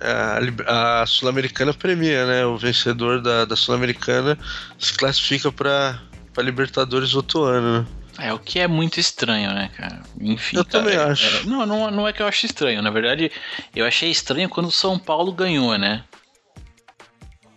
[0.00, 2.46] A, Sul-Americana premia, né?
[2.46, 4.38] O vencedor da, da Sul-Americana
[4.78, 6.00] se classifica para
[6.38, 7.80] Libertadores outro ano.
[7.80, 7.86] Né?
[8.20, 10.00] É, o que é muito estranho, né, cara?
[10.20, 10.56] Enfim.
[10.56, 11.36] Eu cara, também é- acho.
[11.38, 12.82] é- não, não, não é que eu acho estranho.
[12.82, 13.30] Na verdade,
[13.74, 16.04] eu achei estranho quando o São Paulo ganhou, né?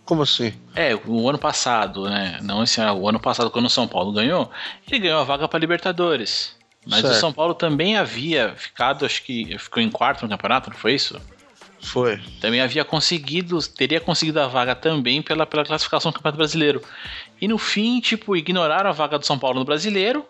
[0.04, 0.52] Como assim?
[0.74, 2.38] É, o ano passado, né?
[2.42, 4.50] Não esse ano, o ano passado, quando o São Paulo ganhou,
[4.88, 6.54] ele ganhou a vaga para Libertadores.
[6.84, 7.20] Mas o Certo.
[7.20, 11.20] São Paulo também havia ficado, acho que ficou em quarto no campeonato, não foi isso?
[11.82, 12.20] Foi.
[12.40, 16.82] Também havia conseguido, teria conseguido a vaga também pela, pela classificação do Campeonato Brasileiro.
[17.40, 20.24] E no fim, tipo, ignoraram a vaga do São Paulo no Brasileiro.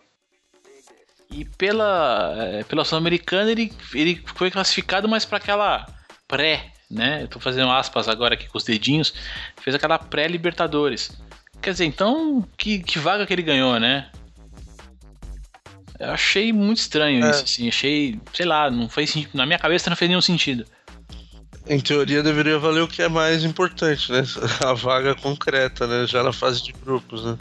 [1.31, 5.87] E pela, eh, pela Sul-Americana ele, ele foi classificado, mas para aquela
[6.27, 7.23] pré, né?
[7.23, 9.15] Eu tô fazendo aspas agora aqui com os dedinhos.
[9.61, 11.17] Fez aquela pré-Libertadores.
[11.61, 14.11] Quer dizer, então, que, que vaga que ele ganhou, né?
[15.99, 17.31] Eu achei muito estranho É.
[17.31, 17.69] isso, assim.
[17.69, 20.67] Achei, sei lá, não fez Na minha cabeça não fez nenhum sentido.
[21.67, 24.23] Em teoria deveria valer o que é mais importante, né?
[24.67, 26.07] A vaga concreta, né?
[26.07, 27.39] Já na fase de grupos, né?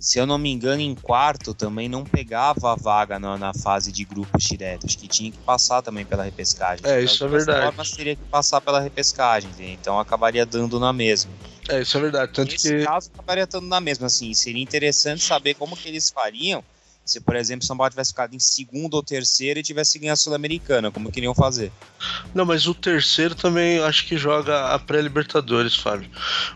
[0.00, 3.92] Se eu não me engano, em quarto também não pegava a vaga na, na fase
[3.92, 4.86] de grupos direto.
[4.86, 6.86] Acho que tinha que passar também pela repescagem.
[6.86, 7.66] É, isso é verdade.
[7.66, 11.30] formas, teria que passar pela repescagem, então acabaria dando na mesma.
[11.68, 12.32] É, isso é verdade.
[12.32, 12.84] Tanto Nesse que.
[12.84, 14.06] caso, acabaria dando na mesma.
[14.06, 16.64] Assim, seria interessante saber como que eles fariam
[17.10, 20.16] se, por exemplo, São Paulo tivesse ficado em segundo ou terceiro e tivesse ganho a
[20.16, 21.72] Sul-Americana, como queriam fazer.
[22.32, 26.08] Não, mas o terceiro também acho que joga a pré-Libertadores, Fábio.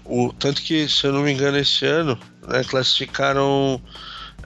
[0.05, 3.83] O, tanto que, se eu não me engano, esse ano, né, classificaram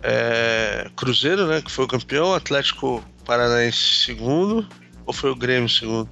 [0.03, 1.61] é, Cruzeiro, né?
[1.61, 4.67] Que foi o campeão, Atlético Paranaense segundo,
[5.05, 6.09] ou foi o Grêmio segundo?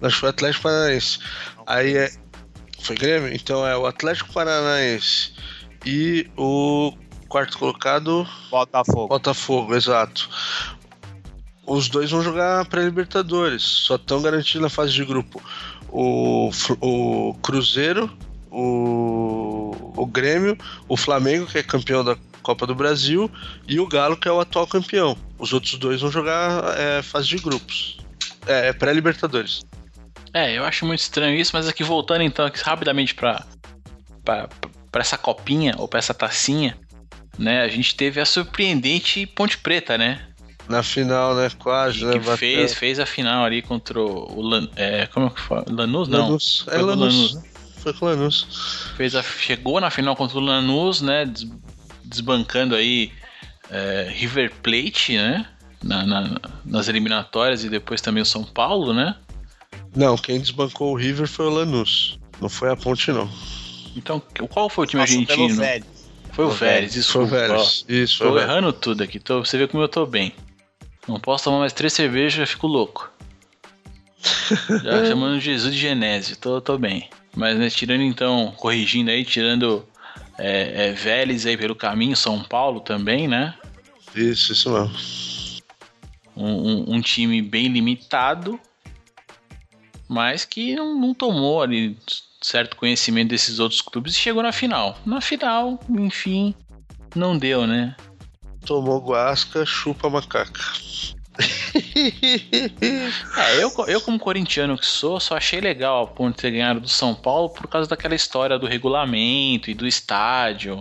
[0.00, 1.18] Acho que foi o Atlético Paranaense.
[1.66, 2.10] Aí é.
[2.80, 3.34] Foi Grêmio?
[3.34, 5.32] Então é o Atlético Paranaense
[5.84, 6.92] e o
[7.28, 9.08] quarto colocado Botafogo.
[9.08, 10.28] Botafogo, exato.
[11.66, 13.62] Os dois vão jogar pré-Libertadores.
[13.62, 15.42] Só estão garantidos na fase de grupo
[15.90, 18.10] o, o Cruzeiro,
[18.50, 20.56] o, o Grêmio,
[20.88, 23.30] o Flamengo, que é campeão da Copa do Brasil,
[23.66, 25.16] e o Galo, que é o atual campeão.
[25.38, 27.98] Os outros dois vão jogar é, fase de grupos.
[28.46, 29.62] É, é pré-Libertadores.
[30.32, 33.44] É, eu acho muito estranho isso, mas aqui voltando então aqui rapidamente pra,
[34.22, 34.48] pra
[35.00, 36.78] essa copinha, ou pra essa tacinha,
[37.38, 37.62] né?
[37.62, 40.20] A gente teve a surpreendente Ponte Preta, né?
[40.68, 41.48] Na final, né?
[41.58, 42.18] Quase, Que, né?
[42.18, 45.62] que fez, fez a final ali contra o Lan, é, como que foi?
[45.68, 46.08] Lanús?
[46.08, 46.20] Não.
[46.26, 46.64] Lanús.
[46.66, 47.14] É Foi com o Lanús.
[47.14, 47.42] Lanús, né?
[47.78, 48.46] Foi com o Lanús.
[48.96, 51.24] Fez a, chegou na final contra o Lanús, né?
[51.24, 51.46] des-
[52.04, 53.12] desbancando aí
[53.70, 55.46] é, River Plate, né?
[55.82, 59.14] Na- na- nas eliminatórias e depois também o São Paulo, né?
[59.94, 62.18] Não, quem desbancou o River foi o Lanús.
[62.40, 63.30] Não foi a Ponte, não.
[63.94, 64.20] Então,
[64.50, 65.62] qual foi o time argentino?
[66.36, 67.26] Foi o Foi Vélez, Foi desculpa.
[67.26, 67.84] o Vélez.
[67.88, 69.18] Isso, foi o Tô errando tudo aqui.
[69.18, 70.34] Tô, você vê como eu tô bem.
[71.08, 73.10] Não posso tomar mais três cervejas, já fico louco.
[74.82, 77.08] Já chamando Jesus de Genésio, tô, tô bem.
[77.34, 79.86] Mas né, tirando então, corrigindo aí, tirando
[80.36, 83.54] é, é, Vélez aí pelo caminho, São Paulo também, né?
[84.14, 84.92] Isso, isso mesmo.
[86.36, 86.50] Um,
[86.92, 88.60] um- um time bem limitado,
[90.08, 91.96] mas que não, não tomou ali
[92.46, 94.96] certo conhecimento desses outros clubes e chegou na final.
[95.04, 96.54] Na final, enfim,
[97.14, 97.96] não deu, né?
[98.64, 100.60] Tomou guasca, chupa macaca.
[103.36, 106.88] É, eu, eu como corintiano que sou, só achei legal a Ponte ter ganhado do
[106.88, 110.80] São Paulo por causa daquela história do regulamento e do estádio.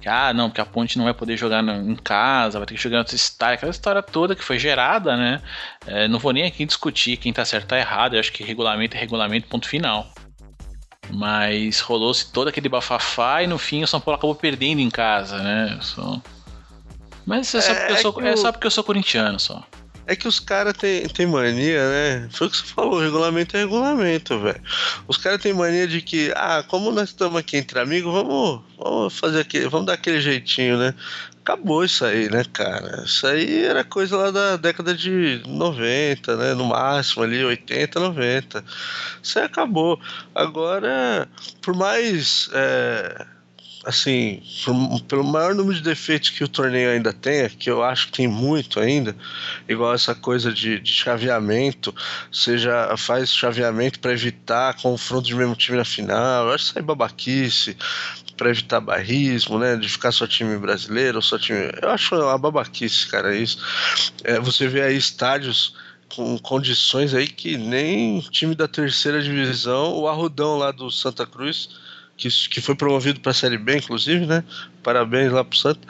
[0.00, 2.82] Que, ah, não, porque a Ponte não vai poder jogar em casa, vai ter que
[2.82, 3.54] jogar no outro estádio.
[3.56, 5.42] Aquela história toda que foi gerada, né?
[5.86, 8.14] É, não vou nem aqui discutir quem tá certo ou tá errado.
[8.14, 10.08] Eu acho que regulamento é regulamento, ponto final.
[11.10, 15.38] Mas rolou-se todo aquele bafafá e no fim o São Paulo acabou perdendo em casa,
[15.38, 15.78] né?
[15.80, 16.20] Só...
[17.24, 19.38] Mas é só, É, porque eu é sou, é o- só porque eu sou corintiano
[19.40, 19.62] só.
[20.08, 22.28] É que os caras têm tem mania, né?
[22.30, 24.60] Foi o que você falou, regulamento é regulamento, velho.
[25.08, 29.18] Os caras têm mania de que, ah, como nós estamos aqui entre amigos, vamos, vamos
[29.18, 30.94] fazer aquele, vamos dar aquele jeitinho, né?
[31.46, 33.04] Acabou isso aí, né, cara?
[33.04, 36.54] Isso aí era coisa lá da década de 90, né?
[36.54, 38.64] No máximo ali, 80, 90.
[39.22, 40.00] Isso aí acabou.
[40.34, 41.28] Agora,
[41.62, 42.50] por mais.
[42.52, 43.26] é,
[43.84, 48.06] assim, por- pelo maior número de defeitos que o torneio ainda tem, que eu acho
[48.08, 49.14] que tem muito ainda,
[49.68, 51.94] igual essa coisa de, de chaveamento,
[52.32, 56.82] seja faz chaveamento para evitar confronto de mesmo time na final, eu acho isso aí
[56.84, 57.76] babaquice,
[58.36, 63.08] para evitar barrismo, né, de ficar só time brasileiro, só time, eu acho uma babaquice,
[63.08, 63.58] cara, isso.
[64.24, 65.74] É, você vê aí estádios
[66.14, 71.68] com condições aí que nem time da terceira divisão, o Arrudão lá do Santa Cruz,
[72.16, 74.42] que, que foi promovido para a Série B, inclusive, né?
[74.82, 75.80] Parabéns lá pro Santa.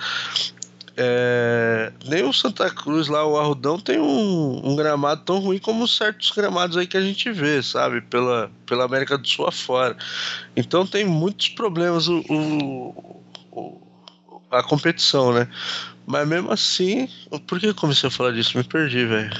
[0.98, 5.87] É, nem o Santa Cruz lá, o Arrudão, tem um, um, gramado tão ruim como
[5.87, 8.00] certos gramados aí que a gente vê, sabe?
[8.00, 9.96] Pela, pela América do Sul afora.
[10.56, 13.87] Então tem muitos problemas o, o, o
[14.50, 15.48] a competição, né?
[16.06, 17.09] Mas mesmo assim,
[17.46, 18.56] por que eu comecei a falar disso?
[18.56, 19.30] Me perdi, velho.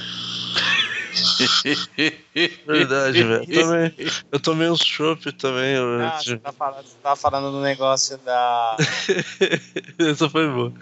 [2.67, 3.91] Verdade, velho.
[4.31, 5.75] Eu tomei uns chopp também.
[5.77, 8.77] Ah, você tá falando, você tá falando do negócio da.
[9.97, 10.73] Essa foi boa.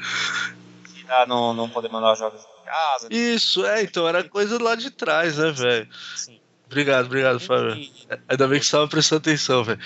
[1.10, 3.08] Ah, não, não poder mandar os jogos em casa.
[3.12, 5.88] Isso, é, então era coisa lá de trás, né, velho?
[6.16, 6.40] Sim.
[6.66, 7.90] Obrigado, obrigado, Fábio.
[8.28, 9.80] Ainda bem que você tava prestando atenção, velho.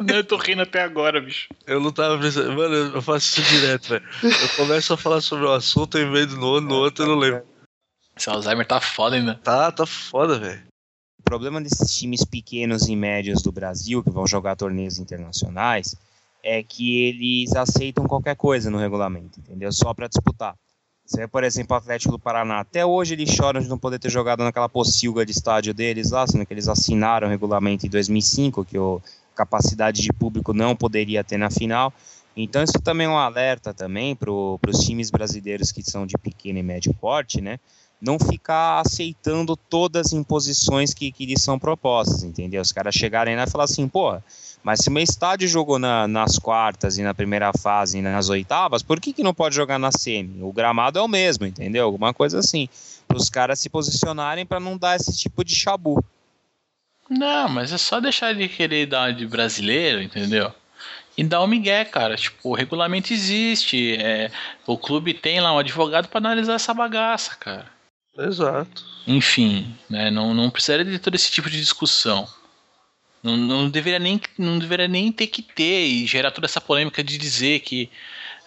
[0.00, 1.48] Não, eu tô rindo até agora, bicho.
[1.66, 2.52] Eu não tava prestando.
[2.52, 4.04] Mano, eu faço isso direto, velho.
[4.22, 7.16] Eu começo a falar sobre o assunto em vez do outro, no outro eu não
[7.16, 7.46] lembro.
[8.16, 9.36] Esse Alzheimer tá foda ainda.
[9.36, 10.64] Tá, tá foda, velho.
[11.20, 15.94] O problema desses times pequenos e médios do Brasil que vão jogar torneios internacionais
[16.48, 19.72] é que eles aceitam qualquer coisa no regulamento, entendeu?
[19.72, 20.54] Só para disputar.
[21.04, 22.60] Você vê, por exemplo, o Atlético do Paraná.
[22.60, 26.24] Até hoje eles choram de não poder ter jogado naquela pocilga de estádio deles lá,
[26.24, 28.98] sendo que eles assinaram o regulamento em 2005, que a
[29.34, 31.92] capacidade de público não poderia ter na final.
[32.36, 36.58] Então isso também é um alerta também para os times brasileiros que são de pequeno
[36.60, 37.58] e médio porte, né?
[38.00, 42.60] Não ficar aceitando todas as imposições que, que lhes são propostas, entendeu?
[42.60, 44.20] Os caras chegarem lá e falar assim, pô,
[44.62, 48.28] mas se o meu estádio jogou na, nas quartas e na primeira fase e nas
[48.28, 50.42] oitavas, por que, que não pode jogar na semi?
[50.42, 51.84] O gramado é o mesmo, entendeu?
[51.84, 52.68] Alguma coisa assim.
[53.06, 56.04] Para os caras se posicionarem para não dar esse tipo de chabu.
[57.08, 60.52] Não, mas é só deixar de querer dar de brasileiro, entendeu?
[61.16, 62.16] E dar o migué, cara.
[62.16, 63.96] Tipo, o regulamento existe.
[63.96, 64.30] É,
[64.66, 67.75] o clube tem lá um advogado para analisar essa bagaça, cara.
[68.18, 68.84] Exato.
[69.06, 72.26] Enfim, né, não, não precisaria de todo esse tipo de discussão.
[73.22, 77.02] Não, não, deveria nem, não deveria nem ter que ter e gerar toda essa polêmica
[77.02, 77.90] de dizer que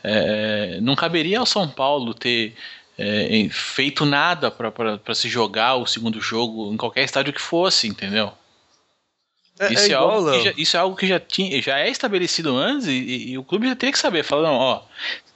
[0.04, 2.56] é, não caberia ao São Paulo ter
[2.98, 8.32] é, feito nada para se jogar o segundo jogo em qualquer estádio que fosse, entendeu?
[9.60, 11.90] É, isso, é, é algo que já, isso é algo que já, tinha, já é
[11.90, 14.24] estabelecido antes e, e, e o clube já teria que saber.
[14.24, 14.82] Falar, não, ó,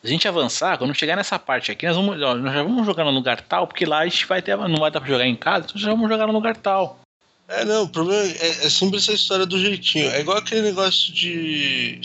[0.03, 3.05] a gente avançar, quando chegar nessa parte aqui, nós, vamos, ó, nós já vamos jogar
[3.05, 5.35] no lugar tal, porque lá a gente vai ter, não vai dar para jogar em
[5.35, 6.99] casa, então já vamos jogar no lugar tal.
[7.47, 10.09] É, não, o problema é, é sempre essa história do jeitinho.
[10.11, 11.99] É igual aquele negócio de,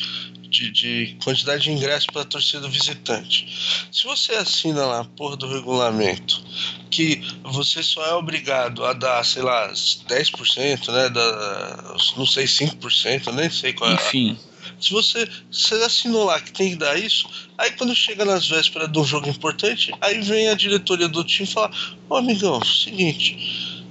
[0.48, 3.88] de, de quantidade de ingressos para torcida visitante.
[3.90, 6.42] Se você assina lá a porra do regulamento
[6.90, 11.08] que você só é obrigado a dar, sei lá, 10%, né?
[11.08, 13.94] Da, não sei, 5%, nem sei qual é.
[13.94, 14.38] Enfim.
[14.80, 18.90] Se você, você assinou lá que tem que dar isso, aí quando chega nas vésperas
[18.90, 21.70] de um jogo importante, aí vem a diretoria do time e fala:
[22.08, 23.36] Ô amigão, seguinte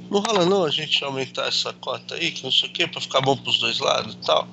[0.10, 3.02] não rola não a gente aumentar essa cota aí, que não sei o que, pra
[3.02, 4.48] ficar bom pros dois lados e tal.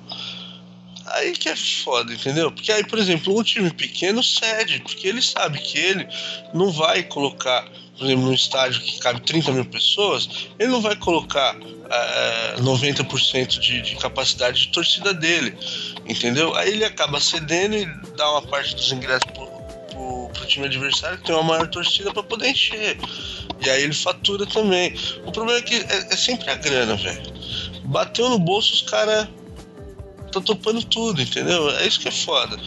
[1.07, 2.51] Aí que é foda, entendeu?
[2.51, 6.07] Porque aí, por exemplo, um time pequeno cede, porque ele sabe que ele
[6.53, 7.65] não vai colocar,
[7.97, 11.55] por exemplo, num estádio que cabe 30 mil pessoas, ele não vai colocar
[11.89, 15.57] é, 90% de, de capacidade de torcida dele,
[16.05, 16.53] entendeu?
[16.55, 17.85] Aí ele acaba cedendo e
[18.17, 19.47] dá uma parte dos ingressos pro,
[19.91, 22.97] pro, pro time adversário que tem uma maior torcida para poder encher.
[23.63, 24.93] E aí ele fatura também.
[25.25, 27.33] O problema é que é, é sempre a grana, velho.
[27.85, 29.27] Bateu no bolso, os caras
[30.25, 31.69] estão topando tudo, entendeu?
[31.77, 32.57] É isso que é foda.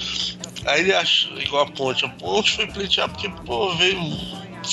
[0.64, 4.00] Aí ele acha, igual a ponte, a ponte foi pleitear porque, pô, veio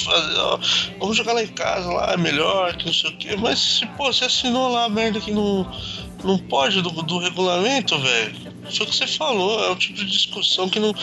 [0.03, 0.59] fazer, ó,
[0.99, 3.35] vamos jogar lá em casa, lá é melhor, que não sei o quê.
[3.35, 5.69] Mas se, pô, você assinou lá a merda que não,
[6.23, 8.35] não pode do, do regulamento, velho.
[8.63, 10.93] Foi o que você falou, é o tipo de discussão que não,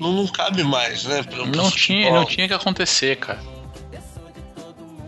[0.00, 1.22] não, não cabe mais, né?
[1.22, 3.40] Pro, pro não, tinha, não tinha que acontecer, cara.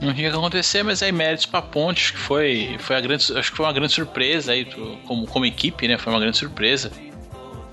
[0.00, 3.50] Não tinha que acontecer, mas aí méritos pra Ponte, que foi, foi a grande, acho
[3.50, 4.64] que foi uma grande surpresa aí,
[5.06, 5.96] como, como equipe, né?
[5.96, 6.92] Foi uma grande surpresa.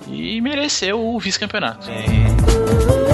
[0.07, 1.87] E mereceu o vice-campeonato.
[1.87, 3.12] Bom,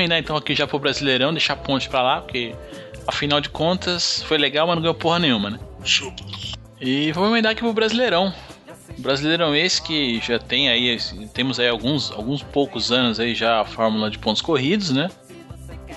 [0.00, 2.54] emendar então aqui já pro Brasileirão, deixar a Ponte pra lá, porque
[3.06, 5.60] afinal de contas foi legal, mas não ganhou porra nenhuma, né?
[6.80, 8.32] E vamos emendar aqui pro Brasileirão.
[8.98, 10.98] Brasileirão esse que já tem aí,
[11.32, 15.08] temos aí alguns, alguns poucos anos aí já a fórmula de pontos corridos, né?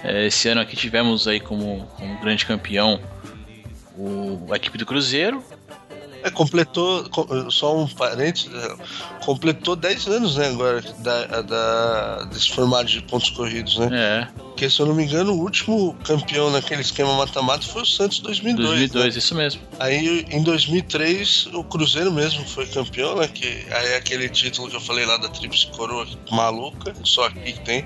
[0.03, 2.99] É, esse ano aqui tivemos aí como, como grande campeão
[3.97, 5.43] o, a equipe do Cruzeiro.
[6.23, 8.75] É, completou, co- só um parênteses, é,
[9.25, 13.89] completou 10 anos, né, agora, da, da- desse formato de pontos corridos, né?
[13.91, 17.85] É, Porque, se eu não me engano, o último campeão naquele esquema mata-mata foi o
[17.85, 18.67] Santos 2002.
[18.69, 19.19] 2002, né?
[19.19, 19.61] isso mesmo.
[19.79, 23.27] Aí, em 2003, o Cruzeiro mesmo foi campeão, né?
[23.27, 27.51] Que aí é aquele título que eu falei lá da Tríplice Coroa maluca, só aqui
[27.53, 27.85] que tem,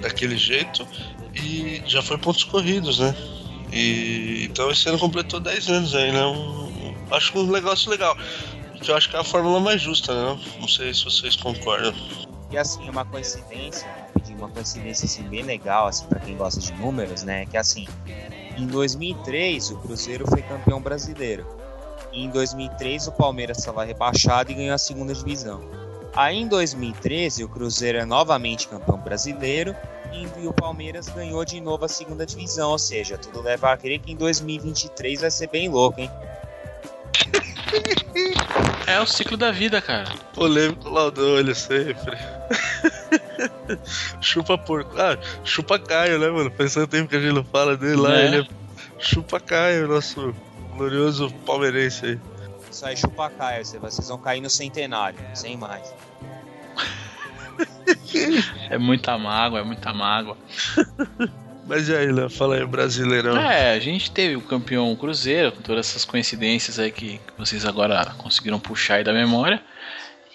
[0.00, 0.86] daquele jeito.
[1.34, 3.14] E já foi pontos corridos, né?
[3.72, 6.24] E, então esse ano completou 10 anos aí, né?
[6.26, 6.67] Um-
[7.10, 8.16] acho um negócio legal.
[8.80, 10.40] Que eu acho que é a fórmula mais justa, né?
[10.60, 11.92] Não sei se vocês concordam.
[12.50, 16.72] E assim, uma coincidência, rapidinho, uma coincidência assim, bem legal, assim, para quem gosta de
[16.72, 17.44] números, né?
[17.46, 17.86] Que assim,
[18.56, 21.46] em 2003 o Cruzeiro foi campeão brasileiro.
[22.12, 25.60] E em 2003 o Palmeiras estava rebaixado e ganhou a segunda divisão.
[26.14, 29.76] Aí em 2013 o Cruzeiro é novamente campeão brasileiro
[30.12, 32.70] e o Palmeiras ganhou de novo a segunda divisão.
[32.70, 36.10] Ou seja, tudo leva a crer que em 2023 vai ser bem louco, hein?
[38.86, 40.10] É o ciclo da vida, cara.
[40.34, 42.16] Polêmico Laudolho sempre.
[44.20, 44.98] chupa porco.
[44.98, 46.50] Ah, chupa Caio, né, mano?
[46.50, 48.08] Faz tanto tempo que a gente não fala dele lá.
[48.10, 48.24] Né?
[48.26, 48.46] Ele é
[48.98, 50.34] chupa Caio, nosso
[50.76, 52.20] glorioso palmeirense aí.
[52.70, 55.92] Isso aí chupa caia, vocês vão cair no centenário, sem mais.
[58.70, 60.36] É muita mágoa, é muita mágoa.
[61.68, 62.30] Mas e aí, Léo?
[62.30, 63.36] Fala aí, brasileirão.
[63.36, 68.14] É, a gente teve o campeão Cruzeiro, com todas essas coincidências aí que vocês agora
[68.16, 69.62] conseguiram puxar aí da memória.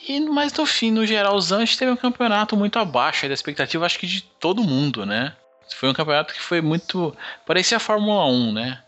[0.08, 3.84] E, mas no fim, no geralzão, a gente teve um campeonato muito abaixo da expectativa,
[3.84, 5.34] acho que de todo mundo, né?
[5.76, 7.16] Foi um campeonato que foi muito.
[7.48, 8.80] Parecia a Fórmula 1, né?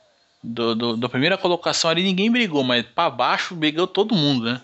[0.43, 4.61] Do, do, da primeira colocação ali ninguém brigou, mas pra baixo brigou todo mundo, né?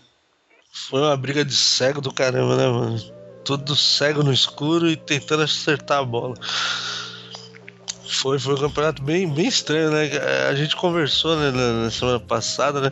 [0.71, 2.99] Foi uma briga de cego do caramba, né, mano?
[3.43, 6.35] Tudo cego no escuro e tentando acertar a bola.
[8.11, 10.09] Foi, foi um campeonato bem, bem estranho, né?
[10.49, 12.91] A gente conversou né, na, na semana passada, né?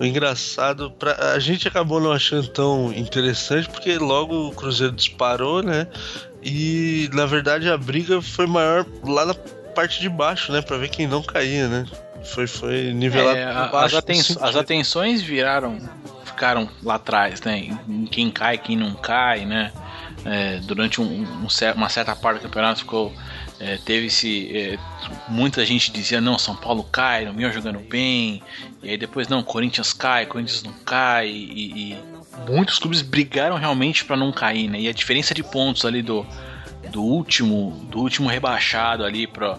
[0.00, 5.62] O engraçado, pra, a gente acabou não achando tão interessante porque logo o Cruzeiro disparou,
[5.62, 5.86] né?
[6.42, 10.62] E na verdade a briga foi maior lá na parte de baixo, né?
[10.62, 11.84] Pra ver quem não caía, né?
[12.32, 13.96] Foi, foi nivelado É, por as, baixo.
[13.98, 14.58] aten- as sentido.
[14.58, 15.78] atenções viraram
[16.24, 17.58] ficaram lá atrás, né?
[17.58, 19.72] Em em quem cai, quem não cai, né?
[20.24, 23.12] É, durante um- um uma certa parte do campeonato ficou
[23.60, 24.78] é, teve se é,
[25.28, 28.42] muita gente dizia não São Paulo cai, não vinha jogando bem
[28.82, 31.98] e aí depois não Corinthians cai, Corinthians não cai e, e
[32.48, 34.80] muitos clubes brigaram realmente para não cair, né?
[34.80, 36.24] E a diferença de pontos ali do,
[36.90, 39.58] do último do último rebaixado ali para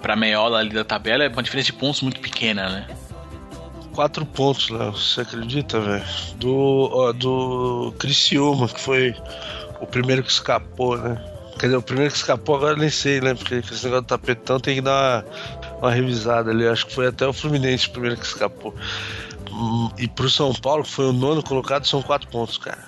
[0.00, 2.86] para meiola ali da tabela é uma diferença de pontos muito pequena, né?
[3.94, 4.92] Quatro pontos, Léo.
[4.92, 6.04] Você acredita, velho?
[6.36, 9.14] Do, ó, do Criciúma, que foi
[9.80, 11.31] o primeiro que escapou, né?
[11.58, 13.34] Quer dizer, o primeiro que escapou agora nem sei, né?
[13.34, 15.24] Porque esse negócio do tapetão tem que dar
[15.70, 16.66] uma, uma revisada ali.
[16.66, 18.74] Acho que foi até o Fluminense o primeiro que escapou.
[19.50, 22.82] Hum, E pro São Paulo, que foi o nono colocado, são quatro pontos, cara.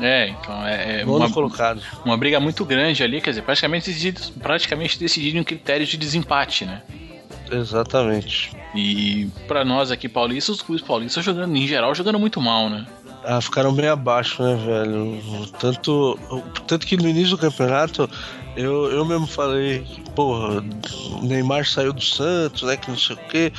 [0.00, 1.82] É, então é, é uma, colocado.
[2.04, 6.64] uma briga muito grande ali, quer dizer, praticamente decidido, praticamente decidido em critérios de desempate,
[6.64, 6.82] né?
[7.50, 8.52] Exatamente.
[8.74, 12.86] E pra nós aqui paulistas, os clubes paulistas jogando, em geral, jogando muito mal, né?
[13.24, 15.46] Ah, ficaram bem abaixo, né, velho?
[15.58, 16.18] Tanto,
[16.66, 18.08] tanto que no início do campeonato
[18.56, 20.64] eu, eu mesmo falei, porra,
[21.20, 22.76] o Neymar saiu do Santos, né?
[22.76, 23.52] Que não sei o quê.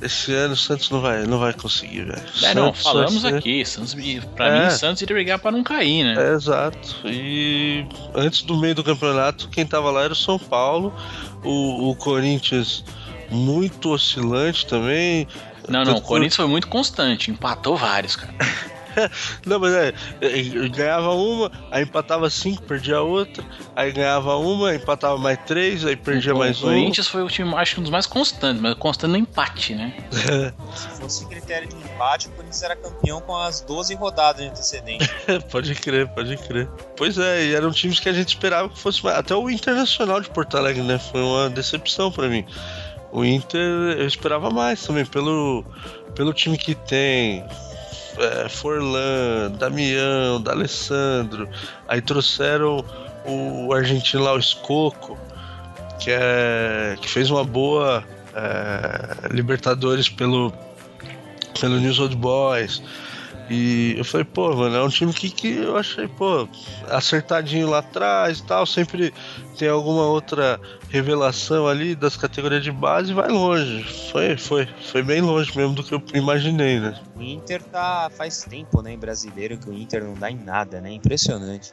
[0.00, 2.22] Esse ano o Santos não vai, não vai conseguir, velho.
[2.42, 3.94] É, não, falamos ser- aqui, Santos,
[4.34, 4.64] pra É.
[4.64, 6.14] mim, Santos iria brigar pra não cair, né?
[6.16, 6.96] É, exato.
[7.04, 10.94] E antes do meio do campeonato, quem tava lá era o São Paulo,
[11.44, 12.82] o, o Corinthians
[13.30, 15.26] muito oscilante também.
[15.68, 18.32] Não, não, o Corinthians foi muito constante, empatou vários, cara.
[19.46, 24.74] Não, mas é, é, ganhava uma, aí empatava cinco, perdia a outra, aí ganhava uma,
[24.74, 26.70] empatava mais três, aí perdia o, mais o um.
[26.70, 29.94] Corinthians foi o time, acho que um dos mais constantes, mas constante no empate, né?
[30.74, 35.10] Se fosse critério de empate, o Corinthians era campeão com as 12 rodadas de antecedente.
[35.50, 36.68] pode crer, pode crer.
[36.96, 39.16] Pois é, e eram times que a gente esperava que fosse mais.
[39.16, 40.98] Até o Internacional de Porto Alegre, né?
[40.98, 42.44] Foi uma decepção pra mim.
[43.12, 43.60] O Inter
[43.98, 45.64] eu esperava mais também, pelo,
[46.14, 47.44] pelo time que tem.
[48.18, 51.48] É, Forlan, Damião, D'Alessandro.
[51.88, 52.84] Aí trouxeram
[53.24, 55.18] o argentino lá, o Escoco,
[55.98, 58.04] que, é, que fez uma boa
[58.34, 60.52] é, Libertadores pelo,
[61.60, 62.82] pelo News Old Boys.
[63.52, 66.48] E eu falei, pô, mano, é um time que, que eu achei, pô,
[66.88, 68.64] acertadinho lá atrás e tal.
[68.64, 69.12] Sempre
[69.58, 73.82] tem alguma outra revelação ali das categorias de base e vai longe.
[74.12, 76.96] Foi, foi, foi bem longe mesmo do que eu imaginei, né?
[77.16, 80.80] O Inter tá faz tempo, né, em brasileiro, que o Inter não dá em nada,
[80.80, 80.92] né?
[80.92, 81.72] Impressionante.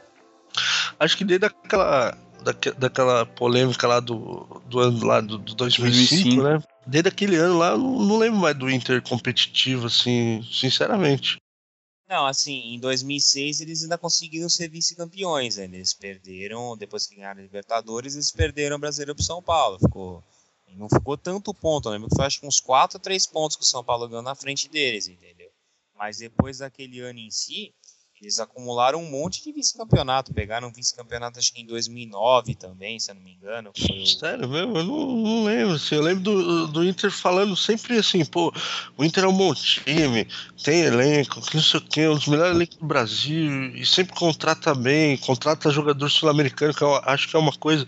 [0.98, 2.12] Acho que desde aquela,
[2.42, 6.42] daque- daquela polêmica lá do, do ano lá do, do 2005, 2005.
[6.42, 6.62] né?
[6.84, 11.36] Desde aquele ano lá, eu não lembro mais do Inter competitivo, assim, sinceramente.
[12.08, 15.58] Não, assim, em 2006 eles ainda conseguiram ser vice-campeões.
[15.58, 15.64] Né?
[15.64, 19.78] Eles perderam, depois que ganharam a Libertadores, eles perderam o Brasileiro pro São Paulo.
[19.78, 20.24] Ficou,
[20.74, 23.66] não ficou tanto ponto, que foi acho que uns 4 ou 3 pontos que o
[23.66, 25.50] São Paulo ganhou na frente deles, entendeu?
[25.94, 27.74] Mas depois daquele ano em si,
[28.20, 30.32] eles acumularam um monte de vice-campeonato.
[30.34, 33.70] Pegaram vice-campeonato acho que em 2009 também, se eu não me engano.
[33.76, 34.06] Foi.
[34.06, 34.76] Sério mesmo?
[34.76, 35.74] Eu não, não lembro.
[35.74, 38.52] Assim, eu lembro do, do Inter falando sempre assim, pô,
[38.96, 40.26] o Inter é um bom time,
[40.62, 44.74] tem elenco, não sei o quê, um dos melhores elencos do Brasil, e sempre contrata
[44.74, 47.86] bem, contrata jogador sul-americano, que eu acho que é uma coisa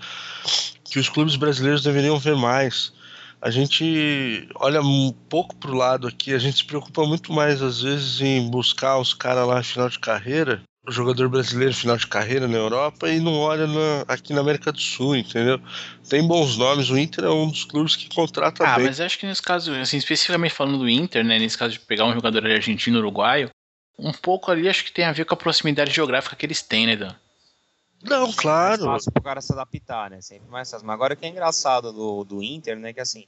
[0.85, 2.93] que os clubes brasileiros deveriam ver mais
[3.41, 7.83] a gente olha um pouco pro lado aqui, a gente se preocupa muito mais às
[7.83, 12.07] vezes em buscar os caras lá no final de carreira, o jogador brasileiro final de
[12.07, 15.61] carreira na Europa e não olha na, aqui na América do Sul, entendeu?
[16.09, 18.85] Tem bons nomes, o Inter é um dos clubes que contrata ah, bem.
[18.85, 21.81] Ah, mas acho que nesse caso, assim, especificamente falando do Inter, né, nesse caso de
[21.81, 23.51] pegar um jogador argentino uruguaio,
[23.99, 26.87] um pouco ali acho que tem a ver com a proximidade geográfica que eles têm,
[26.87, 27.15] né, Dan?
[28.03, 28.83] Não, claro.
[28.83, 30.21] É mais fácil pro cara se adaptar, né?
[30.21, 30.87] Sempre mais fácil.
[30.87, 32.93] Mas agora o que é engraçado do, do Inter, né?
[32.93, 33.27] Que assim,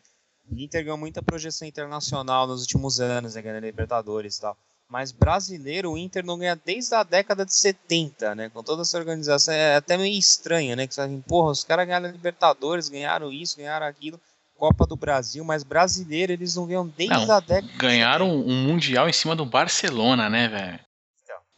[0.51, 3.43] o Inter ganhou muita projeção internacional nos últimos anos, né?
[3.43, 4.57] Ganhando Libertadores e tal.
[4.89, 8.51] Mas brasileiro, o Inter não ganha desde a década de 70, né?
[8.51, 9.55] Com toda essa organização.
[9.55, 10.87] É até meio estranho, né?
[10.87, 14.21] Que você fala, porra, os caras ganharam Libertadores, ganharam isso, ganharam aquilo.
[14.55, 17.73] Copa do Brasil, mas brasileiro eles não ganham desde não, a década.
[17.79, 20.81] Ganharam um Mundial em cima do Barcelona, né, velho?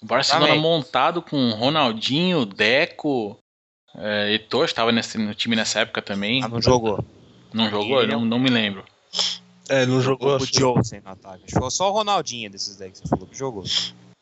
[0.05, 0.61] Barcelona Também.
[0.61, 3.39] montado com Ronaldinho, Deco,
[3.97, 6.43] é, Eto'o estava nesse, no time nessa época também.
[6.43, 7.03] Ah, não jogou.
[7.53, 8.07] Não jogou?
[8.07, 8.85] Não, não me lembro.
[9.69, 10.37] É, não jogou.
[10.37, 11.45] O Johnson no ataque.
[11.51, 13.65] Foi só o Ronaldinho desses daí que você falou que jogou.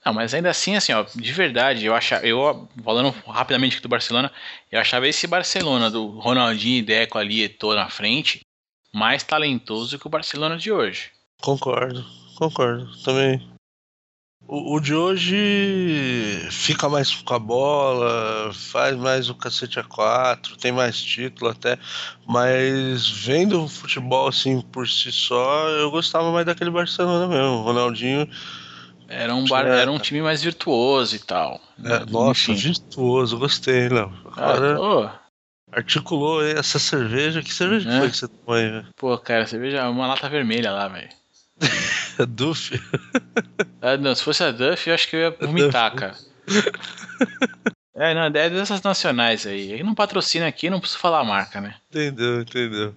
[0.04, 3.88] Não, mas ainda assim, assim, ó, de verdade, eu achava, eu falando rapidamente aqui do
[3.88, 4.32] Barcelona,
[4.70, 8.40] eu achava esse Barcelona do Ronaldinho e Deco ali, Eto'o na frente,
[8.92, 11.10] mais talentoso que o Barcelona de hoje.
[11.40, 12.04] Concordo,
[12.36, 13.51] concordo, também.
[14.46, 20.56] O, o, de hoje fica mais com a bola, faz mais o cacete a quatro,
[20.56, 21.78] tem mais título até,
[22.26, 27.60] mas vendo o futebol assim por si só, eu gostava mais daquele Barcelona mesmo.
[27.60, 28.28] O Ronaldinho.
[29.08, 31.60] Era um, bar, era um time mais virtuoso e tal.
[31.84, 34.10] É, nossa, virtuoso, gostei, não.
[34.34, 35.20] Cara, ah,
[35.70, 37.42] articulou essa cerveja.
[37.42, 37.98] Que cerveja é.
[37.98, 38.86] foi que você tomou aí, velho?
[38.96, 41.10] Pô, cara, cerveja é uma lata vermelha lá, velho.
[42.28, 42.80] Duff?
[43.80, 46.16] Ah, não, se fosse a Duff, eu acho que eu ia vomitar, cara.
[47.94, 49.70] É, não, é dessas nacionais aí.
[49.70, 51.76] Ele não patrocina aqui, não preciso falar a marca, né?
[51.90, 52.94] Entendeu, entendeu.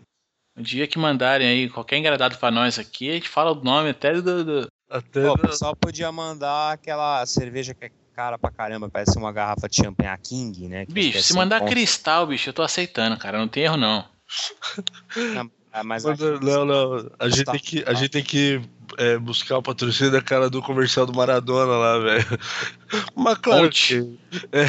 [0.57, 3.89] O dia que mandarem aí qualquer engradado pra nós aqui, a gente fala o nome
[3.89, 4.43] até do.
[4.43, 4.68] do...
[4.89, 5.43] Até Pô, do...
[5.43, 9.76] O pessoal podia mandar aquela cerveja que é cara pra caramba, parece uma garrafa de
[9.76, 10.86] champanhe a King, né?
[10.88, 11.74] Bicho, se mandar pontos.
[11.74, 13.38] cristal, bicho, eu tô aceitando, cara.
[13.38, 14.05] Não tem erro, não.
[15.34, 15.51] não
[15.84, 17.11] mas não, não.
[17.20, 18.61] A gente tem que, a gente tem que
[18.97, 22.25] é, buscar o patrocínio da cara do comercial do Maradona lá, velho.
[23.15, 24.17] Mas claro que.
[24.51, 24.65] É.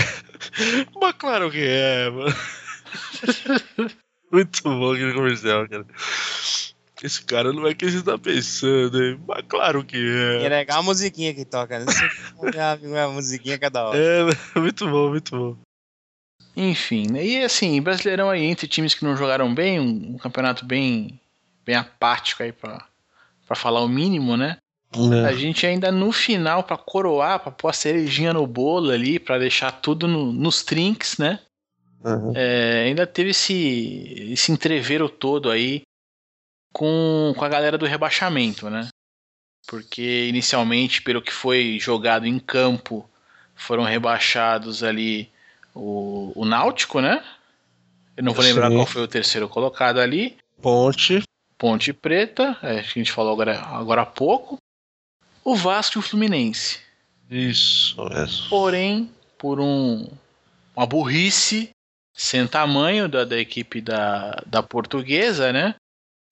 [1.01, 2.35] Mas claro que é, mano.
[4.31, 5.87] Muito bom aquele comercial, cara.
[7.03, 9.20] Esse cara não é o que você tá pensando, hein?
[9.27, 10.43] Mas claro que é.
[10.43, 11.87] E é legal a musiquinha que toca, né?
[12.55, 13.99] É a musiquinha cada hora.
[13.99, 15.57] É, muito bom, muito bom.
[16.57, 17.24] Enfim, né?
[17.24, 21.20] e assim, Brasileirão aí entre times que não jogaram bem, um, um campeonato bem,
[21.66, 22.83] bem apático aí pra,
[23.47, 24.59] pra falar o mínimo, né?
[24.95, 25.27] É.
[25.27, 29.39] A gente ainda no final, para coroar, pra pôr a cerejinha no bolo ali, para
[29.39, 31.41] deixar tudo no, nos trinks, né?
[32.05, 32.33] Uhum.
[32.35, 35.83] É, ainda teve esse, esse entreveiro todo aí
[36.73, 38.89] com, com a galera do rebaixamento, né?
[39.67, 43.09] Porque inicialmente, pelo que foi jogado em campo,
[43.55, 45.29] foram rebaixados ali
[45.75, 47.23] o, o Náutico, né?
[48.17, 48.51] Eu não vou Sim.
[48.51, 50.37] lembrar qual foi o terceiro colocado ali.
[50.63, 51.23] Ponte.
[51.59, 54.59] Ponte Preta, é, que a gente falou agora, agora há pouco.
[55.43, 56.81] O Vasco e o Fluminense.
[57.31, 58.49] Isso mesmo.
[58.49, 60.09] Porém, por um,
[60.77, 61.71] uma burrice
[62.13, 65.75] sem tamanho da, da equipe da, da portuguesa, né?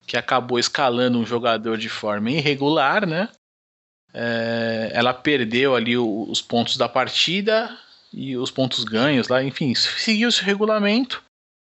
[0.05, 3.29] Que acabou escalando um jogador de forma irregular, né?
[4.13, 7.77] É, ela perdeu ali o, os pontos da partida
[8.13, 11.21] e os pontos ganhos lá, enfim, seguiu esse regulamento.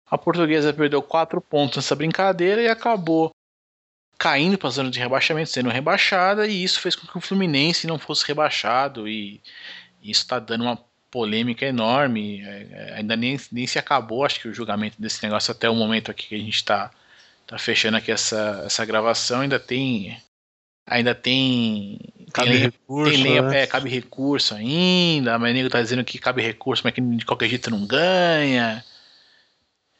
[0.09, 3.31] A portuguesa perdeu quatro pontos nessa brincadeira e acabou
[4.17, 7.87] caindo para a zona de rebaixamento, sendo rebaixada, e isso fez com que o Fluminense
[7.87, 9.41] não fosse rebaixado, e
[10.01, 10.79] isso está dando uma
[11.11, 12.41] polêmica enorme.
[12.41, 15.75] É, é, ainda nem, nem se acabou, acho que o julgamento desse negócio até o
[15.75, 16.91] momento aqui que a gente está
[17.45, 20.17] tá fechando aqui essa, essa gravação, ainda tem
[20.85, 21.99] ainda tem.
[22.33, 23.11] Cabe tem, recurso.
[23.11, 23.61] Tem lenha, né?
[23.61, 25.37] é, cabe recurso ainda.
[25.37, 28.83] Mas nego tá dizendo que cabe recurso, mas que de qualquer jeito não ganha.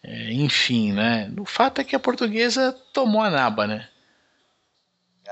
[0.03, 1.31] É, enfim, né?
[1.37, 3.87] O fato é que a portuguesa tomou a naba, né?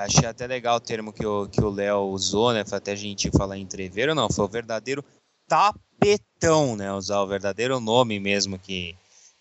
[0.05, 2.65] Achei até legal o termo que o que o Léo usou, né?
[2.65, 5.03] Foi até gentil falar em entreveiro, não, foi o verdadeiro
[5.47, 6.91] tapetão, né?
[6.93, 8.95] Usar o verdadeiro nome mesmo que,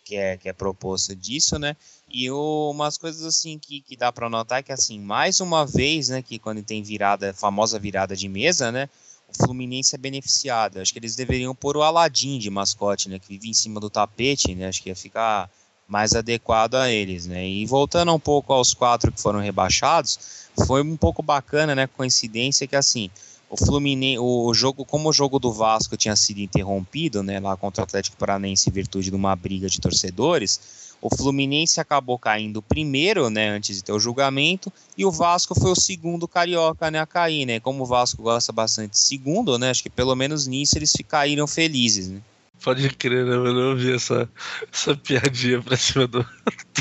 [0.04, 1.76] que, é, que é proposto disso, né?
[2.08, 6.08] E o, umas coisas assim que, que dá para notar que assim, mais uma vez,
[6.08, 8.88] né, que quando tem virada, famosa virada de mesa, né,
[9.28, 10.80] o Fluminense é beneficiado.
[10.80, 13.88] Acho que eles deveriam pôr o Aladim de mascote, né, que vive em cima do
[13.88, 14.66] tapete, né?
[14.66, 15.48] Acho que ia ficar
[15.86, 17.48] mais adequado a eles, né?
[17.48, 21.86] E voltando um pouco aos quatro que foram rebaixados, foi um pouco bacana, né?
[21.86, 23.10] Coincidência que assim,
[23.50, 27.82] o Fluminense, o jogo, como o jogo do Vasco tinha sido interrompido, né, lá contra
[27.82, 33.28] o Atlético Paranense em virtude de uma briga de torcedores, o Fluminense acabou caindo primeiro,
[33.28, 37.06] né, antes de ter o julgamento, e o Vasco foi o segundo carioca, né, a
[37.06, 37.58] cair, né?
[37.58, 41.46] Como o Vasco gosta bastante de segundo, né, acho que pelo menos nisso eles ficaram
[41.48, 42.20] felizes, né?
[42.62, 43.58] Pode crer, né, mano?
[43.58, 44.28] Eu vi essa,
[44.70, 46.24] essa piadinha pra cima do,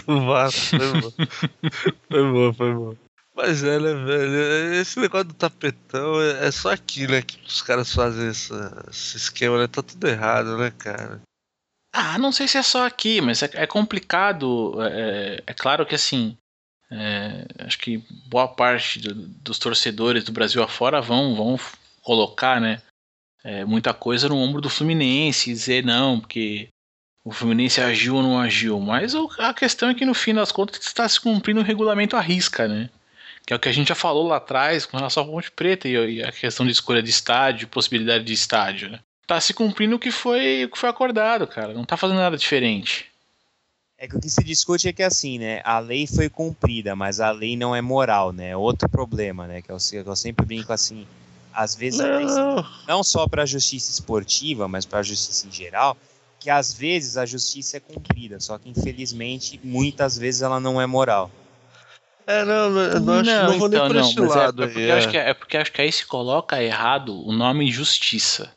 [0.06, 0.78] do Vasco.
[0.78, 1.12] Foi bom.
[2.12, 3.09] foi bom, foi bom.
[3.42, 4.74] Mas é, né, velho?
[4.76, 7.22] Esse negócio do tapetão é, é só aqui, né?
[7.22, 9.68] Que os caras fazem essa, esse esquema, né?
[9.68, 11.22] Tá tudo errado, né, cara?
[11.94, 14.76] Ah, não sei se é só aqui, mas é, é complicado.
[14.84, 16.38] É, é, claro que assim.
[16.92, 21.60] É, acho que boa parte do, dos torcedores do Brasil afora vão, vão
[22.02, 22.82] colocar, né?
[23.44, 26.70] é, muita coisa no ombro do Fluminense, dizer não, porque
[27.24, 28.80] o Fluminense agiu ou não agiu.
[28.80, 32.22] Mas a questão é que no fim das contas está se cumprindo o regulamento à
[32.22, 32.90] risca, né?
[33.46, 35.88] Que é o que a gente já falou lá atrás com relação à Ponte Preta
[35.88, 39.00] e a questão de escolha de estádio, possibilidade de estádio, né?
[39.26, 41.74] Tá se cumprindo o que foi, o que foi acordado, cara.
[41.74, 43.06] Não tá fazendo nada diferente.
[43.98, 45.62] É que o que se discute é que assim, né?
[45.64, 48.56] A lei foi cumprida, mas a lei não é moral, né?
[48.56, 49.62] Outro problema, né?
[49.62, 51.06] Que eu, que eu sempre brinco assim
[51.54, 55.98] às vezes não, não só para a justiça esportiva, mas para a justiça em geral,
[56.40, 60.86] que às vezes a justiça é cumprida, só que infelizmente muitas vezes ela não é
[60.86, 61.30] moral.
[62.30, 64.64] É, não, não, não, não vou então, nem por esse é lado.
[64.64, 64.92] É, é, porque é.
[64.92, 68.54] Acho que é, é porque acho que aí se coloca errado o nome justiça.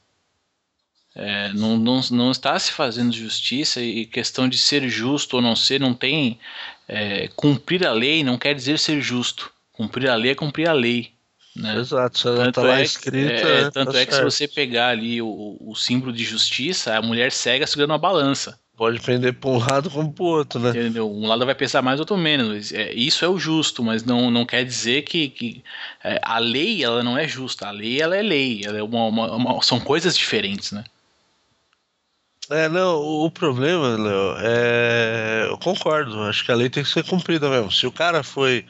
[1.14, 5.56] É, não, não, não está se fazendo justiça e questão de ser justo ou não
[5.56, 6.38] ser, não tem.
[6.86, 9.50] É, cumprir a lei não quer dizer ser justo.
[9.72, 11.12] Cumprir a lei é cumprir a lei.
[11.56, 11.78] Né?
[11.78, 13.48] Exato, se ela tá lá é, escrita.
[13.48, 14.30] É, tanto tá é que certo.
[14.30, 18.60] se você pegar ali o, o símbolo de justiça, a mulher cega segurando uma balança.
[18.82, 20.70] Pode pender para um lado como para o outro, né?
[20.70, 21.08] Entendeu?
[21.08, 22.72] Um lado vai pesar mais, outro menos.
[22.72, 25.62] É, isso é o justo, mas não, não quer dizer que, que
[26.02, 27.68] é, a lei ela não é justa.
[27.68, 28.62] A lei ela é lei.
[28.64, 30.82] Ela é uma, uma, uma, são coisas diferentes, né?
[32.50, 35.46] É, não, o problema, Léo, é.
[35.48, 37.70] Eu concordo, acho que a lei tem que ser cumprida mesmo.
[37.70, 38.66] Se o cara foi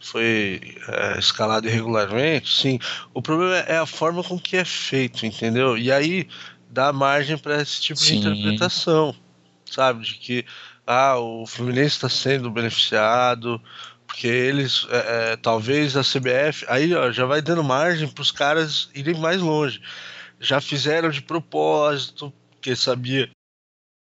[0.00, 0.58] foi
[0.88, 2.78] é, escalado irregularmente, sim.
[3.12, 5.76] O problema é a forma com que é feito, entendeu?
[5.76, 6.26] E aí
[6.70, 8.20] dá margem para esse tipo sim.
[8.20, 9.14] de interpretação,
[9.74, 10.04] sabe?
[10.04, 10.44] De que
[10.86, 13.60] ah, o Fluminense está sendo beneficiado,
[14.06, 18.32] porque eles, é, é, talvez a CBF, aí ó, já vai dando margem para os
[18.32, 19.80] caras irem mais longe.
[20.40, 23.30] Já fizeram de propósito, porque sabia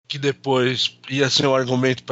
[0.08, 2.02] que depois ia ser um argumento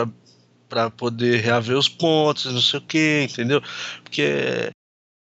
[0.68, 3.62] para poder reaver os pontos, não sei o que, entendeu?
[4.02, 4.70] Porque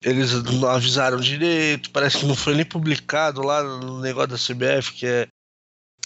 [0.02, 4.92] eles não avisaram direito, parece que não foi nem publicado lá no negócio da CBF,
[4.92, 5.28] que é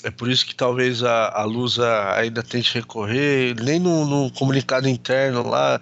[0.05, 4.89] é por isso que talvez a, a Lusa ainda tente recorrer, nem no, no comunicado
[4.89, 5.81] interno lá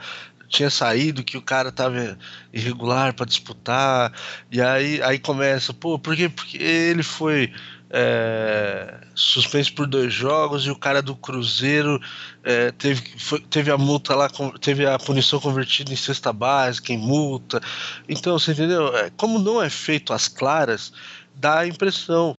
[0.49, 2.17] tinha saído que o cara tava
[2.53, 4.13] irregular para disputar,
[4.51, 6.29] e aí, aí começa, pô, por quê?
[6.29, 7.53] Porque ele foi
[7.91, 12.01] é, suspenso por dois jogos e o cara do Cruzeiro
[12.43, 14.29] é, teve, foi, teve a multa lá,
[14.61, 17.61] teve a punição convertida em cesta básica, em multa.
[18.09, 18.97] Então, você entendeu?
[18.97, 20.93] É, como não é feito às claras,
[21.35, 22.36] dá a impressão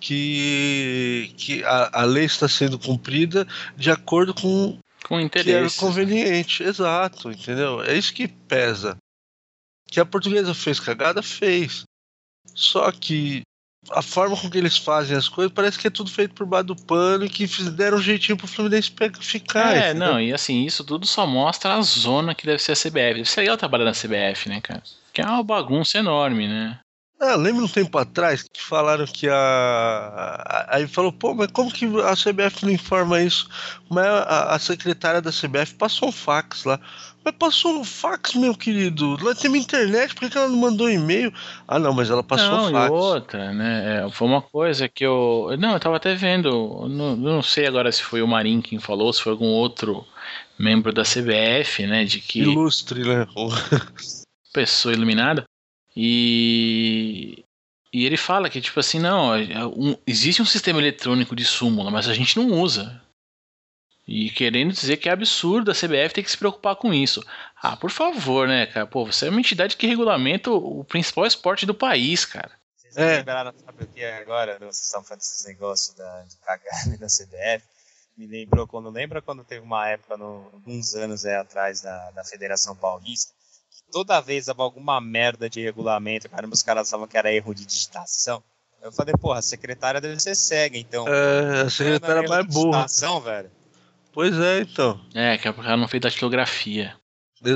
[0.00, 3.46] que, que a, a lei está sendo cumprida
[3.76, 5.78] de acordo com com interesse.
[5.78, 7.82] que é conveniente, exato, entendeu?
[7.82, 8.96] É isso que pesa.
[9.90, 11.82] Que a portuguesa fez cagada, fez.
[12.54, 13.42] Só que
[13.90, 16.66] a forma com que eles fazem as coisas parece que é tudo feito por baixo
[16.66, 19.74] do pano e que deram um jeitinho pro Fluminense ficar.
[19.74, 20.12] É, entendeu?
[20.12, 23.14] não, e assim, isso tudo só mostra a zona que deve ser a CBF.
[23.14, 24.82] Deve ser legal trabalhar na CBF, né, cara?
[25.12, 26.78] Que é uma bagunça enorme, né?
[27.22, 30.66] Ah, lembro um tempo atrás que falaram que a.
[30.70, 33.46] Aí falou, pô, mas como que a CBF não informa isso?
[33.90, 36.80] Mas a, a secretária da CBF passou um fax lá.
[37.22, 39.22] Mas passou um fax, meu querido.
[39.22, 41.30] Lá tem internet, por que ela não mandou e-mail?
[41.68, 42.88] Ah, não, mas ela passou não, fax.
[42.88, 44.06] E outra, né?
[44.06, 45.54] É, foi uma coisa que eu.
[45.58, 46.88] Não, eu tava até vendo.
[46.88, 50.06] Não, não sei agora se foi o Marim quem falou, se foi algum outro
[50.58, 52.02] membro da CBF, né?
[52.06, 52.40] De que.
[52.40, 53.26] Ilustre, né?
[54.54, 55.44] pessoa iluminada.
[56.02, 57.44] E.
[57.92, 59.32] E ele fala que, tipo assim, não,
[59.76, 63.02] um, existe um sistema eletrônico de súmula, mas a gente não usa.
[64.06, 67.20] E querendo dizer que é absurdo a CBF ter que se preocupar com isso.
[67.60, 68.86] Ah, por favor, né, cara?
[68.86, 72.52] Pô, você é uma entidade que regulamenta o principal esporte do país, cara.
[72.76, 73.16] Vocês é.
[73.18, 74.56] lembraram, sabe o que é agora?
[74.58, 77.64] Vocês estão falando desses negócios da, de cagar da CBF.
[78.16, 82.24] Me lembrou quando, lembra quando teve uma época, no, alguns anos aí atrás, da, da
[82.24, 83.34] Federação Paulista,
[83.90, 87.64] toda vez dava alguma merda de regulamento, cara, os caras falavam que era erro de
[87.64, 88.42] digitação.
[88.82, 91.06] Eu falei, porra, a secretária deve ser cega, então.
[91.06, 92.86] É, a secretária é mais burra.
[93.22, 93.50] velho.
[94.12, 95.00] Pois é, então.
[95.14, 96.96] É, que ela não fez datilografia.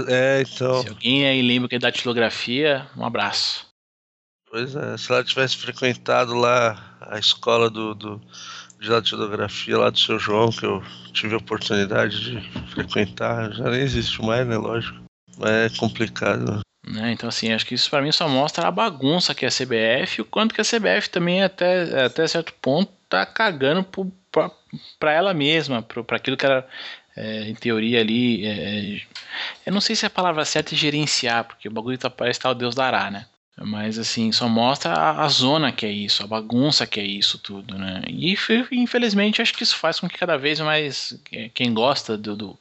[0.09, 0.83] É, então.
[0.83, 3.67] Se alguém aí lembra que é datilografia, um abraço.
[4.51, 8.21] Pois é, se ela tivesse frequentado lá a escola do, do
[8.85, 13.81] de datilografia lá do seu João, que eu tive a oportunidade de frequentar, já nem
[13.81, 14.57] existe mais, né?
[14.57, 15.04] Lógico.
[15.43, 16.61] É complicado.
[16.87, 17.13] Né?
[17.13, 20.19] Então, assim, acho que isso para mim só mostra a bagunça que é a CBF
[20.19, 23.87] e o quanto que a CBF também, até, até certo ponto, tá cagando
[24.99, 26.67] para ela mesma, para aquilo que era,
[27.17, 28.47] é, em teoria, ali.
[28.47, 29.01] É,
[29.67, 32.55] eu não sei se a palavra certa é gerenciar, porque o bagulho tá, parece tal
[32.55, 33.27] Deus dará, né?
[33.57, 37.39] Mas assim, só mostra a, a, zona que é isso, a bagunça que é isso
[37.39, 38.03] tudo, né?
[38.09, 38.37] E
[38.73, 41.17] infelizmente acho que isso faz com que cada vez mais
[41.55, 42.59] quem gosta do, do,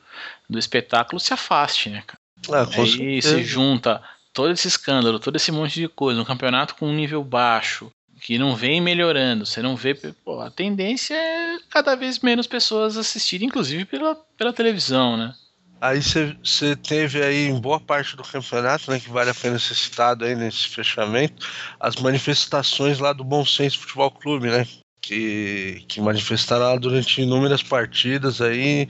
[0.47, 2.22] do espetáculo se afaste, né, cara?
[2.51, 4.01] Ah, Aí se junta
[4.33, 7.91] todo esse escândalo, todo esse monte de coisa, um campeonato com um nível baixo,
[8.21, 9.93] que não vem melhorando, você não vê.
[9.93, 15.33] Pô, a tendência é cada vez menos pessoas assistirem, inclusive pela, pela televisão, né?
[15.79, 19.75] Aí você teve aí em boa parte do campeonato, né, que vale a pena ser
[19.75, 21.45] citado aí nesse fechamento,
[21.77, 24.65] as manifestações lá do Bom Senso Futebol Clube, né?
[25.05, 28.87] Que, que manifestaram durante inúmeras partidas aí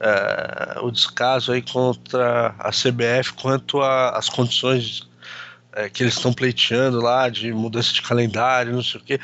[0.00, 5.08] é, o descaso aí contra a CBF quanto às condições
[5.72, 9.20] é, que eles estão pleiteando lá de mudança de calendário, não sei o quê.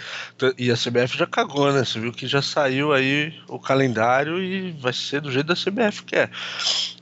[0.57, 1.85] E a CBF já cagou, né?
[1.85, 6.05] Você viu que já saiu aí o calendário e vai ser do jeito da CBF
[6.05, 6.31] que é.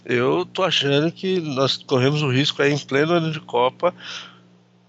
[0.04, 3.94] Eu tô achando que nós corremos o risco aí em pleno ano de Copa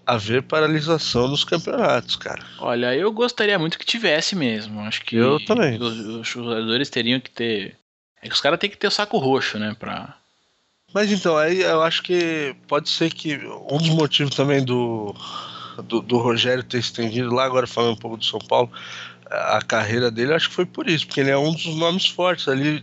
[0.08, 2.42] haver paralisação nos campeonatos, cara.
[2.58, 4.80] Olha, eu gostaria muito que tivesse mesmo.
[4.80, 5.78] Acho que eu também.
[5.78, 7.76] Os, os jogadores teriam que ter
[8.22, 9.76] é que os caras têm que ter o saco roxo, né?
[9.78, 10.16] Pra...
[10.94, 13.36] Mas então, aí eu acho que pode ser que
[13.70, 15.14] um dos motivos também do,
[15.84, 18.72] do, do Rogério ter estendido lá, agora falando um pouco do São Paulo,
[19.30, 22.48] a carreira dele, acho que foi por isso, porque ele é um dos nomes fortes
[22.48, 22.82] ali,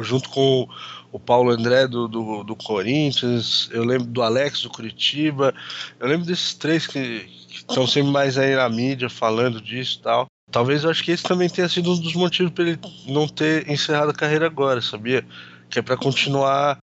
[0.00, 0.66] junto com
[1.14, 5.54] o Paulo André do, do, do Corinthians, eu lembro do Alex do Curitiba,
[6.00, 10.26] eu lembro desses três que estão sempre mais aí na mídia falando disso e tal.
[10.50, 13.70] Talvez eu acho que esse também tenha sido um dos motivos para ele não ter
[13.70, 15.24] encerrado a carreira agora, sabia?
[15.70, 16.78] Que é para continuar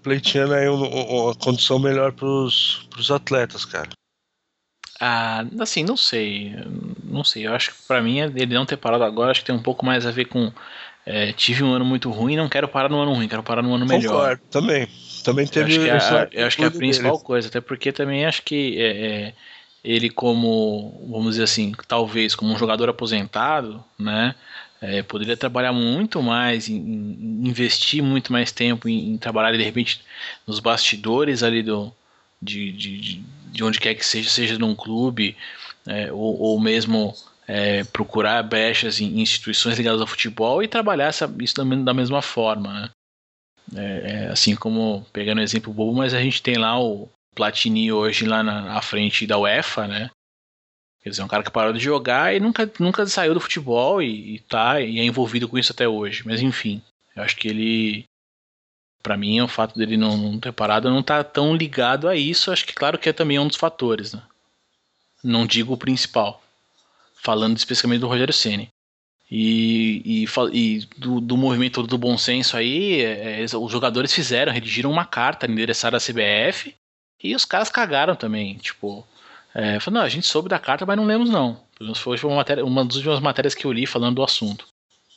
[0.00, 3.90] pleiteando aí uma, uma condição melhor para os atletas, cara.
[5.00, 6.54] Ah, assim, não sei.
[7.02, 7.46] Não sei.
[7.46, 9.84] Eu acho que para mim ele não ter parado agora, acho que tem um pouco
[9.84, 10.52] mais a ver com.
[11.06, 13.74] É, tive um ano muito ruim, não quero parar no ano ruim, quero parar no
[13.74, 14.12] ano melhor.
[14.12, 14.88] Concordo, também.
[15.22, 15.76] Também teve.
[15.76, 17.24] Eu acho que é a, eu acho que é a principal dele.
[17.24, 19.34] coisa, até porque também acho que é, é
[19.84, 24.34] ele como, vamos dizer assim, talvez como um jogador aposentado, né?
[24.80, 29.62] É, poderia trabalhar muito mais, em, em, investir muito mais tempo em, em, trabalhar de
[29.62, 30.00] repente
[30.46, 31.92] nos bastidores ali do,
[32.40, 35.36] de, de, de onde quer que seja, seja num clube
[35.86, 37.14] é, ou, ou, mesmo
[37.46, 42.72] é, procurar brechas em instituições ligadas ao futebol e trabalhar essa, isso da, mesma forma,
[42.72, 42.90] né?
[43.74, 47.92] É, é, assim como pegando um exemplo bobo, mas a gente tem lá o, Platini
[47.92, 50.10] hoje lá na, frente da UEFA, né?
[51.02, 54.00] Quer dizer, é um cara que parou de jogar e nunca, nunca saiu do futebol
[54.00, 56.22] e, e tá e é envolvido com isso até hoje.
[56.24, 56.80] Mas enfim,
[57.14, 58.04] eu acho que ele
[59.02, 62.50] para mim o fato dele não, não, ter parado não tá tão ligado a isso.
[62.50, 64.22] Acho que claro que é também um dos fatores, né?
[65.22, 66.42] Não digo o principal.
[67.24, 68.68] Falando especificamente do Rogério Ceni.
[69.30, 74.52] E, e, e do, do, movimento do bom senso aí, é, é os jogadores fizeram,
[74.52, 76.74] redigiram uma carta endereçada à CBF
[77.22, 79.06] e os caras cagaram também, tipo.
[79.54, 81.58] É, falaram, não, a gente soube da carta, mas não lemos não.
[81.96, 84.66] Foi uma, matéria, uma das últimas matérias que eu li falando do assunto.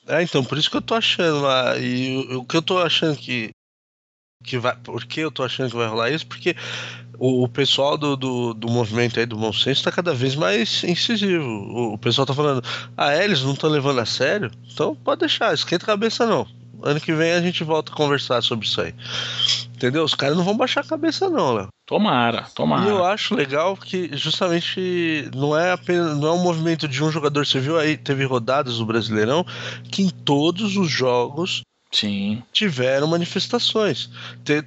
[0.07, 1.77] É, então, por isso que eu tô achando lá.
[1.77, 3.49] E o, o que eu tô achando que.
[4.43, 6.25] Que vai, por que eu tô achando que vai rolar isso?
[6.25, 6.55] Porque
[7.19, 10.83] o, o pessoal do, do, do, movimento aí do bom senso tá cada vez mais
[10.83, 11.45] incisivo.
[11.45, 12.63] O, o pessoal tá falando,
[12.95, 14.49] ah, é, eles não estão levando a sério?
[14.71, 16.47] Então pode deixar, esquenta a cabeça não.
[16.81, 18.93] Ano que vem a gente volta a conversar sobre isso aí.
[19.75, 20.03] Entendeu?
[20.03, 21.67] Os caras não vão baixar a cabeça, não, Léo.
[21.87, 22.85] Tomara, tomara.
[22.85, 27.09] E eu acho legal que justamente não é apenas não é um movimento de um
[27.09, 27.45] jogador.
[27.45, 29.45] Você viu aí, teve rodadas do Brasileirão
[29.91, 32.43] que em todos os jogos Sim.
[32.51, 34.09] tiveram manifestações.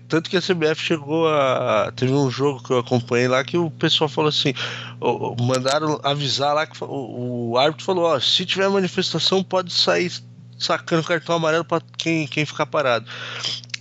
[0.09, 1.93] Tanto que a CBF chegou a.
[1.95, 4.55] Teve um jogo que eu acompanhei lá que o pessoal falou assim:
[5.41, 10.11] mandaram avisar lá que o, árbitro falou: ó, se tiver manifestação, pode sair
[10.59, 13.07] sacando cartão amarelo para quem, quem ficar parado.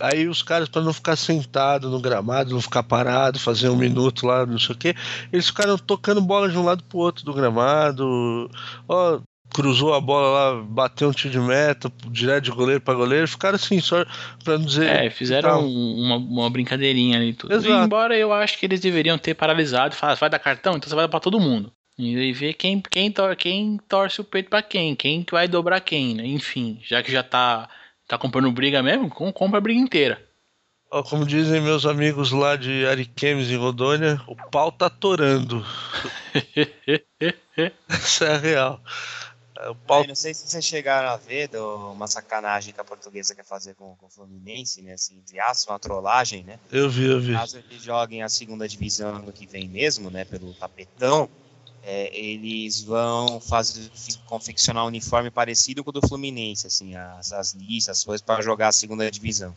[0.00, 4.26] Aí os caras, para não ficar sentado no gramado, não ficar parado, fazer um minuto
[4.26, 4.94] lá, não sei o que,
[5.30, 8.50] eles ficaram tocando bola de um lado pro outro do gramado.
[8.88, 9.20] Ó,
[9.52, 13.56] cruzou a bola lá, bateu um tiro de meta, direto de goleiro para goleiro, ficaram
[13.56, 14.04] assim, só
[14.44, 14.86] pra não dizer.
[14.86, 17.54] É, fizeram uma, uma brincadeirinha ali tudo.
[17.54, 17.84] Exato.
[17.84, 20.94] Embora eu acho que eles deveriam ter paralisado e falar, vai dar cartão, então você
[20.94, 21.72] vai dar pra todo mundo.
[21.98, 26.14] E ver quem, quem, tor quem torce o peito para quem, quem vai dobrar quem,
[26.14, 26.26] né?
[26.26, 27.68] Enfim, já que já tá,
[28.08, 30.30] tá comprando briga mesmo, compra a briga inteira.
[31.08, 35.64] Como dizem meus amigos lá de Ariquemes, em Rodônia, o pau tá torando.
[37.88, 38.82] Essa é real.
[39.68, 40.06] O pau...
[40.06, 43.74] não sei se vocês chegaram a ver do, uma sacanagem que a portuguesa quer fazer
[43.74, 44.92] com, com o Fluminense, né?
[44.92, 46.58] Assim, entre aspas, uma trollagem, né?
[46.70, 47.32] Eu vi, eu vi.
[47.32, 50.24] Caso eles joguem a segunda divisão ano que vem mesmo, né?
[50.24, 51.28] Pelo tapetão,
[51.82, 53.90] é, eles vão fazer
[54.26, 58.42] confeccionar um uniforme parecido com o do Fluminense, assim, as, as listas, as coisas para
[58.42, 59.56] jogar a segunda divisão.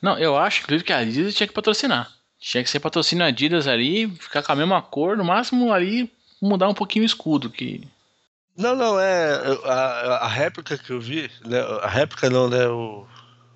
[0.00, 2.12] Não, eu acho, inclusive, que a Adidas tinha que patrocinar.
[2.38, 6.68] Tinha que ser patrocínio Adidas ali, ficar com a mesma cor, no máximo ali mudar
[6.68, 7.88] um pouquinho o escudo, que
[8.56, 9.40] não, não, é.
[9.64, 9.72] A,
[10.24, 12.66] a réplica que eu vi, né, a réplica não, né?
[12.68, 13.06] O,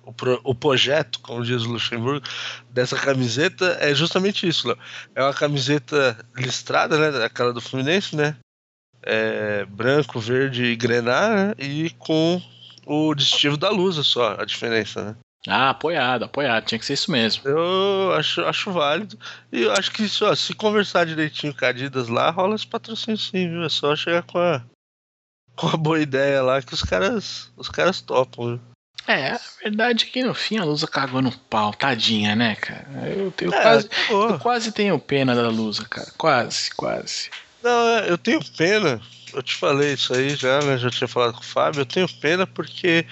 [0.03, 2.25] o, pro, o projeto, como diz o Luxemburgo,
[2.69, 4.77] dessa camiseta é justamente isso, Léo.
[5.15, 7.25] É uma camiseta listrada, né?
[7.25, 8.35] Aquela do Fluminense, né?
[9.01, 12.41] É, branco, verde e grená, né, e com
[12.85, 15.15] o distintivo da Lusa só, a diferença, né?
[15.47, 17.47] Ah, apoiado, apoiado, tinha que ser isso mesmo.
[17.47, 19.17] Eu acho, acho válido.
[19.51, 23.17] E eu acho que ó, se conversar direitinho com a Adidas lá, rola esse patrocínio
[23.17, 23.63] sim, viu?
[23.63, 24.61] É só chegar com a,
[25.63, 28.47] uma boa ideia lá que os caras, os caras topam.
[28.47, 28.59] Viu?
[29.07, 32.85] É, a verdade é que no fim a Lusa cagou no pau, tadinha, né, cara?
[33.07, 36.11] Eu, eu, é, quase, eu quase tenho pena da Lusa, cara.
[36.15, 37.31] Quase, quase.
[37.63, 39.01] Não, é, eu tenho pena.
[39.33, 40.77] Eu te falei isso aí já, né?
[40.77, 41.81] Já tinha falado com o Fábio.
[41.81, 43.05] Eu tenho pena porque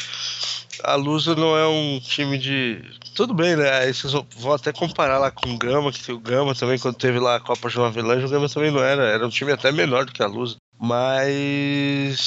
[0.84, 2.84] a Lusa não é um time de.
[3.16, 3.70] Tudo bem, né?
[3.80, 7.20] Aí vocês vão até comparar lá com o Gama, que o Gama também, quando teve
[7.20, 9.04] lá a Copa João Avelange, o Gama também não era.
[9.04, 10.58] Era um time até menor do que a Lusa.
[10.80, 12.19] Mas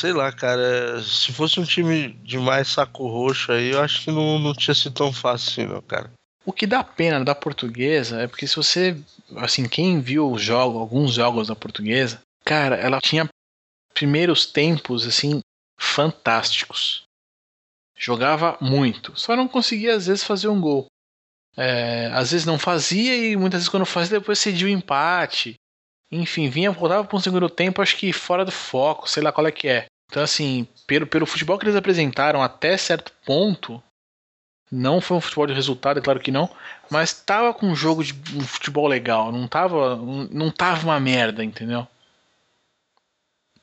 [0.00, 1.02] sei lá, cara.
[1.02, 4.74] Se fosse um time de mais saco roxo aí, eu acho que não, não tinha
[4.74, 6.10] sido tão fácil assim, não, cara.
[6.44, 8.96] O que dá pena da portuguesa é porque se você.
[9.36, 13.28] Assim, quem viu os jogos, alguns jogos da portuguesa, cara, ela tinha
[13.92, 15.40] primeiros tempos, assim,
[15.78, 17.02] fantásticos.
[17.96, 19.12] Jogava muito.
[19.14, 20.86] Só não conseguia, às vezes, fazer um gol.
[21.56, 25.54] É, às vezes não fazia e muitas vezes quando fazia depois cedia o empate.
[26.10, 29.46] Enfim, vinha, voltava para um segundo tempo, acho que fora do foco, sei lá qual
[29.46, 29.86] é que é.
[30.10, 33.80] Então, assim, pelo, pelo futebol que eles apresentaram até certo ponto,
[34.70, 36.50] não foi um futebol de resultado, é claro que não,
[36.90, 39.96] mas tava com um jogo de um futebol legal, não tava,
[40.30, 41.86] não tava uma merda, entendeu?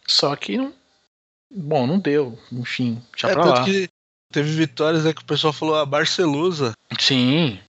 [0.06, 0.74] Só que não,
[1.52, 3.66] bom, não deu, enfim, já é, pra lá.
[3.66, 3.90] Que
[4.32, 6.72] teve vitórias aí que o pessoal falou a Barcelusa.
[6.98, 7.60] Sim.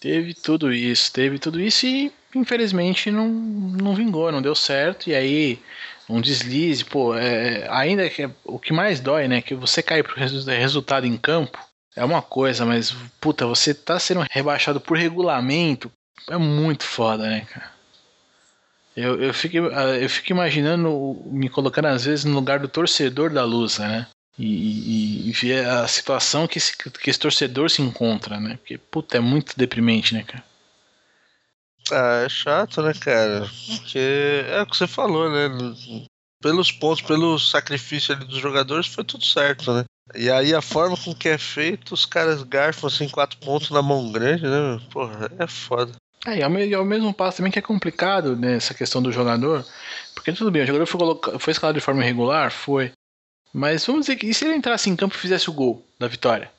[0.00, 5.08] Teve tudo isso, teve tudo isso e infelizmente não, não vingou, não deu certo.
[5.08, 5.58] E aí,
[6.08, 9.42] um deslize, pô, é, ainda que é, o que mais dói, né?
[9.42, 11.58] Que você cair pro resultado em campo
[11.96, 15.90] é uma coisa, mas puta, você tá sendo rebaixado por regulamento,
[16.30, 17.78] é muito foda, né, cara?
[18.96, 23.44] Eu, eu, fico, eu fico imaginando, me colocando às vezes no lugar do torcedor da
[23.44, 24.06] Lusa, né?
[24.36, 28.56] E, e, e, ver a situação que esse, que esse torcedor se encontra, né?
[28.56, 30.44] Porque, puta, é muito deprimente, né, cara?
[31.92, 33.48] Ah, é chato, né, cara?
[33.66, 35.48] Porque é o que você falou, né?
[36.42, 39.84] Pelos pontos, pelo sacrifício ali dos jogadores, foi tudo certo, né?
[40.14, 43.82] E aí a forma com que é feito, os caras garfam assim quatro pontos na
[43.82, 44.80] mão grande, né?
[44.90, 45.92] Porra, é foda.
[46.26, 49.64] É, e ao, mesmo passo também que é complicado nessa né, questão do jogador,
[50.14, 52.92] porque tudo bem, o jogador foi, foi escalado de forma irregular, foi.
[53.52, 56.08] Mas vamos dizer que e se ele entrasse em campo e fizesse o gol da
[56.08, 56.50] vitória?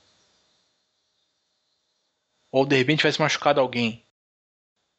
[2.51, 4.03] Ou de repente tivesse machucado alguém?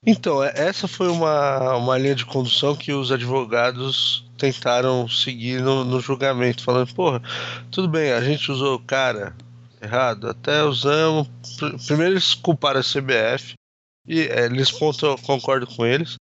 [0.04, 5.84] Então, é, essa foi uma, uma linha de condução que os advogados tentaram seguir no,
[5.84, 7.22] no julgamento, falando, porra,
[7.70, 9.36] tudo bem, a gente usou o cara
[9.82, 11.28] errado, até usamos.
[11.86, 13.54] Primeiro eles culparam a CBF,
[14.06, 16.16] e é, eles ponto, concordo com eles,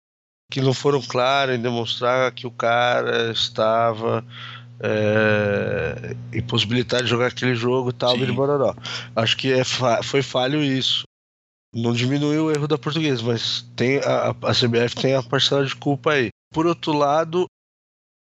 [0.51, 4.25] que não foram claros em demonstrar que o cara estava
[4.81, 8.75] é, impossibilitado de jogar aquele jogo e tal, bororó.
[9.15, 9.63] Acho que é,
[10.03, 11.08] foi falho isso.
[11.75, 15.77] Não diminuiu o erro da portuguesa, mas tem a, a CBF tem a parcela de
[15.77, 16.29] culpa aí.
[16.53, 17.47] Por outro lado,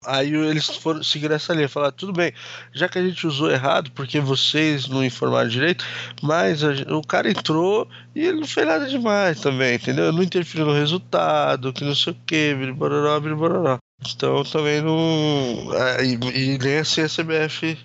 [0.04, 2.32] aí eles foram seguir essa linha, falar tudo bem,
[2.72, 5.84] já que a gente usou errado, porque vocês não informaram direito,
[6.22, 10.12] mas a, o cara entrou e ele não fez nada demais também, entendeu?
[10.12, 13.78] Não interferiu no resultado, que não sei o que, bororó, bororó.
[14.14, 15.72] Então também não.
[15.74, 17.78] É, e, e nem assim a CBF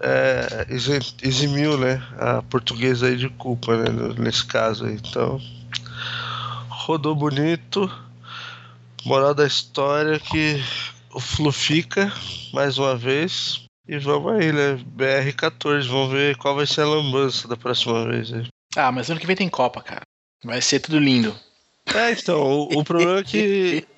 [0.00, 0.66] é,
[1.22, 4.94] eximiu né, a portuguesa aí de culpa né, nesse caso aí.
[4.94, 5.40] Então,
[6.68, 7.90] rodou bonito.
[9.04, 10.62] Moral da história que
[11.12, 12.12] o Flu fica
[12.52, 13.64] mais uma vez.
[13.88, 14.80] E vamos aí, né?
[14.96, 18.32] BR14, vamos ver qual vai ser a lambança da próxima vez.
[18.32, 18.46] Aí.
[18.76, 20.02] Ah, mas ano que vem tem Copa, cara.
[20.44, 21.36] Vai ser tudo lindo.
[21.92, 23.86] É, então, o, o problema é que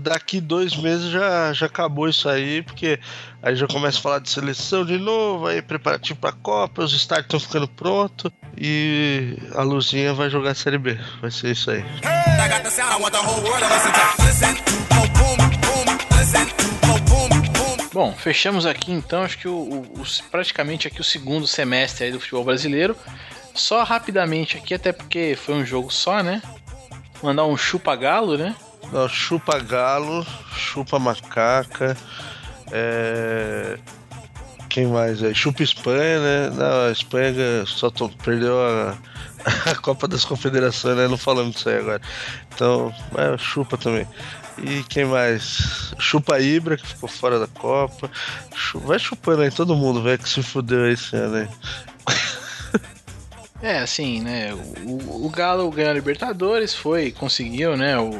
[0.00, 2.98] daqui dois meses já, já acabou isso aí, porque
[3.42, 7.26] aí já começa a falar de seleção de novo, aí preparativo pra Copa, os estádios
[7.26, 10.98] estão ficando prontos e a Luzinha vai jogar a Série B.
[11.20, 11.84] Vai ser isso aí.
[17.92, 22.20] Bom, fechamos aqui então, acho que o, o, praticamente aqui o segundo semestre aí do
[22.20, 22.96] futebol brasileiro.
[23.54, 26.40] Só rapidamente aqui, até porque foi um jogo só, né?
[27.22, 28.54] Mandar um chupa-galo, né?
[28.92, 31.96] Não, chupa galo, chupa macaca,
[32.72, 33.78] é...
[34.68, 35.34] quem mais aí?
[35.34, 36.50] Chupa Espanha, né?
[36.50, 37.32] Não, a Espanha
[37.66, 37.90] só
[38.22, 38.96] perdeu a...
[39.70, 41.08] a Copa das Confederações, né?
[41.08, 42.00] Não falamos disso aí agora.
[42.52, 44.06] Então, é, chupa também.
[44.58, 45.94] E quem mais?
[45.98, 48.10] Chupa Ibra, que ficou fora da Copa.
[48.74, 51.48] Vai chupando aí todo mundo, velho, que se fudeu esse ano aí.
[53.62, 54.54] É, assim, né?
[54.86, 57.98] O, o Galo ganhou a Libertadores, foi, conseguiu, né?
[57.98, 58.10] O,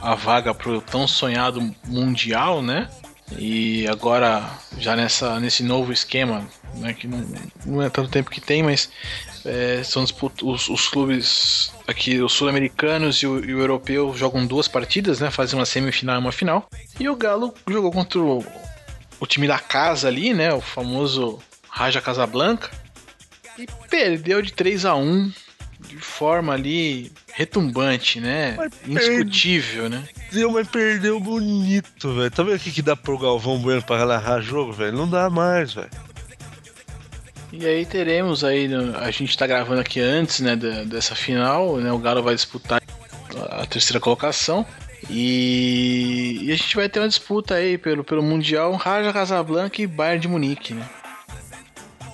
[0.00, 2.88] a vaga pro tão sonhado Mundial, né?
[3.36, 4.42] E agora,
[4.78, 7.24] já nessa, nesse novo esquema, né, que não,
[7.66, 8.90] não é tanto tempo que tem, mas
[9.44, 15.20] é, são os, os, clubes aqui, os sul-americanos e, e, o europeu jogam duas partidas,
[15.20, 15.30] né?
[15.30, 16.68] Fazem uma semifinal e uma final.
[16.98, 18.44] E o Galo jogou contra o,
[19.20, 20.52] o time da casa ali, né?
[20.52, 21.38] O famoso
[21.68, 22.70] Raja Casablanca.
[23.58, 25.32] E perdeu de 3 a 1
[25.80, 28.56] de forma ali retumbante, né?
[28.56, 30.04] Mas Indiscutível, né?
[30.14, 32.30] Perdeu, mas perdeu bonito, velho.
[32.30, 34.96] Tá vendo o que, que dá pro Galvão Bueno pra narrar jogo, velho?
[34.96, 35.90] Não dá mais, velho.
[37.52, 38.68] E aí teremos aí,
[39.00, 41.90] a gente tá gravando aqui antes, né, dessa final, né?
[41.90, 42.82] O Galo vai disputar
[43.50, 44.66] a terceira colocação.
[45.08, 49.86] E, e a gente vai ter uma disputa aí pelo, pelo Mundial Raja Casablanca e
[49.86, 50.86] Bayern de Munique, né?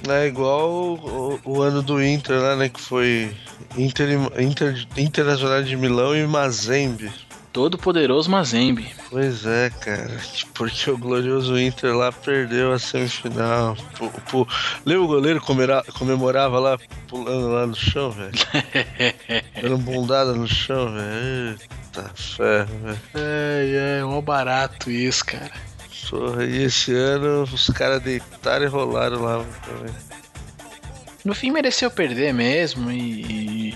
[0.08, 2.68] É igual o, o, ano do Inter, lá, né?
[2.68, 3.34] Que foi
[3.76, 7.10] Inter, Inter, Internacional de Milão e Mazembe.
[7.52, 8.92] Todo poderoso Mazembe.
[9.10, 10.20] Pois é, cara.
[10.54, 13.76] Porque o glorioso Inter lá perdeu a semifinal.
[13.96, 14.48] Pô, pô.
[14.84, 16.76] Lembra o goleiro comemorava lá,
[17.06, 18.32] pulando lá no chão, velho?
[19.62, 21.50] Dando bundada no chão, velho.
[21.50, 23.00] Eita ferro, velho.
[23.14, 25.52] É, é, um barato isso, cara.
[26.10, 29.94] Porra, e esse ano os caras deitaram e rolaram lá também.
[31.24, 33.74] No fim mereceu perder mesmo e, e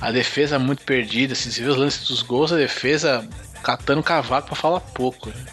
[0.00, 1.34] a defesa muito perdida.
[1.34, 3.26] Se você vê os lances dos gols, a defesa
[3.62, 5.30] catando cavaco pra falar pouco.
[5.30, 5.46] Né?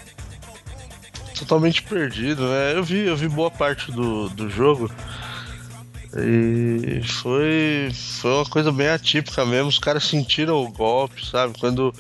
[1.40, 2.74] Totalmente perdido, né?
[2.76, 4.92] Eu vi, eu vi boa parte do, do jogo.
[6.18, 9.70] E foi, foi uma coisa bem atípica mesmo.
[9.70, 11.58] Os caras sentiram o golpe, sabe?
[11.60, 11.94] Quando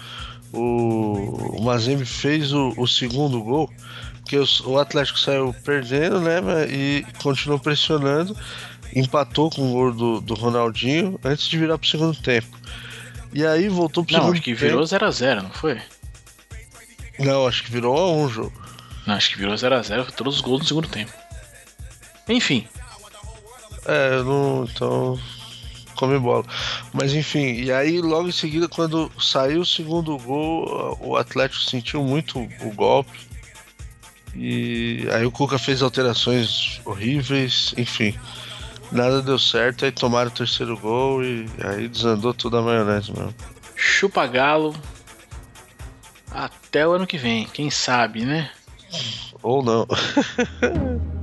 [0.51, 3.69] o, o Mazembe fez o, o segundo gol,
[4.27, 6.41] porque o Atlético saiu perdendo, né?
[6.69, 8.35] E continuou pressionando,
[8.93, 12.57] empatou com o gol do, do Ronaldinho antes de virar pro segundo tempo.
[13.33, 15.81] E aí voltou pro não, segundo acho que virou 0x0, não foi?
[17.17, 18.53] Não, acho que virou 1 jogo.
[19.05, 21.11] Não, acho que virou 0x0, todos os gols no segundo tempo.
[22.27, 22.67] Enfim.
[23.85, 24.65] É, não.
[24.65, 25.17] Então.
[25.95, 26.45] Come bola.
[26.93, 32.03] Mas enfim, e aí logo em seguida, quando saiu o segundo gol, o Atlético sentiu
[32.03, 33.26] muito o golpe.
[34.37, 38.17] E aí o Cuca fez alterações horríveis, enfim.
[38.91, 43.33] Nada deu certo, aí tomaram o terceiro gol e aí desandou tudo a maionese mesmo.
[43.75, 44.75] Chupa galo.
[46.31, 48.51] Até o ano que vem, quem sabe, né?
[49.41, 49.87] Ou não.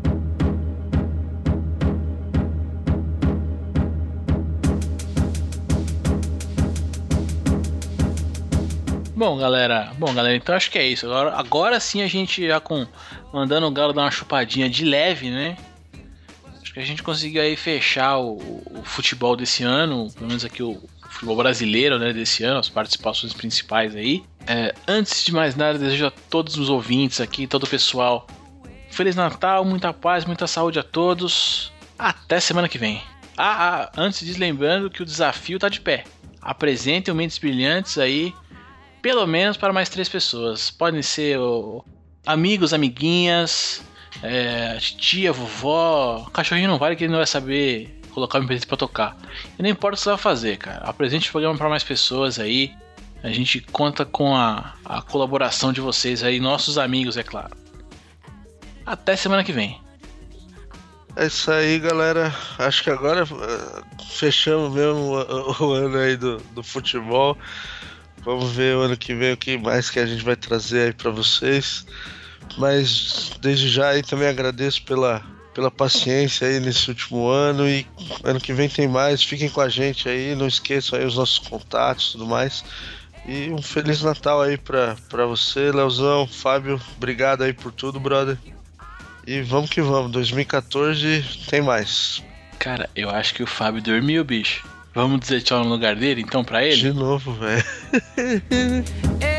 [9.16, 11.06] Bom, galera, bom, galera, então acho que é isso.
[11.06, 12.86] Agora, agora sim a gente já com
[13.32, 15.56] mandando o Galo dar uma chupadinha de leve, né?
[16.60, 18.36] Acho que a gente conseguiu aí fechar o,
[18.70, 20.82] o futebol desse ano, pelo menos aqui o,
[21.14, 24.24] futebol brasileiro, né, desse ano, as participações principais aí.
[24.48, 28.26] É, antes de mais nada, desejo a todos os ouvintes aqui, todo o pessoal,
[28.90, 31.72] Feliz Natal, muita paz, muita saúde a todos.
[31.98, 33.00] Até semana que vem.
[33.36, 36.04] Ah, ah antes de lembrando que o desafio tá de pé.
[36.42, 38.34] Apresentem o Mentes Brilhantes aí
[39.04, 40.70] pelo menos para mais três pessoas.
[40.70, 41.38] Podem ser
[42.24, 43.84] amigos, amiguinhas,
[44.22, 46.26] é, tia, vovó.
[46.32, 49.14] Cachorrinho não vale que ele não vai saber colocar o MP3 pra tocar.
[49.58, 50.86] E não importa o que você vai fazer, cara.
[50.86, 52.72] Apresente o programa para mais pessoas aí.
[53.22, 57.54] A gente conta com a, a colaboração de vocês aí, nossos amigos, é claro.
[58.86, 59.78] Até semana que vem.
[61.14, 62.34] É isso aí, galera.
[62.58, 67.36] Acho que agora uh, fechamos mesmo o, o, ano aí do, do futebol.
[68.24, 70.92] Vamos ver o ano que vem o que mais que a gente vai trazer aí
[70.92, 71.86] para vocês.
[72.56, 75.22] Mas desde já aí também agradeço pela,
[75.52, 77.86] pela paciência aí nesse último ano e
[78.22, 79.22] ano que vem tem mais.
[79.22, 82.64] Fiquem com a gente aí, não esqueçam aí os nossos contatos e tudo mais.
[83.26, 88.36] E um Feliz Natal aí pra, pra você, Leozão, Fábio, obrigado aí por tudo, brother.
[89.26, 92.22] E vamos que vamos, 2014 tem mais.
[92.58, 94.73] Cara, eu acho que o Fábio dormiu, bicho.
[94.94, 96.76] Vamos dizer tchau no lugar dele, então, pra ele?
[96.76, 97.64] De novo, velho.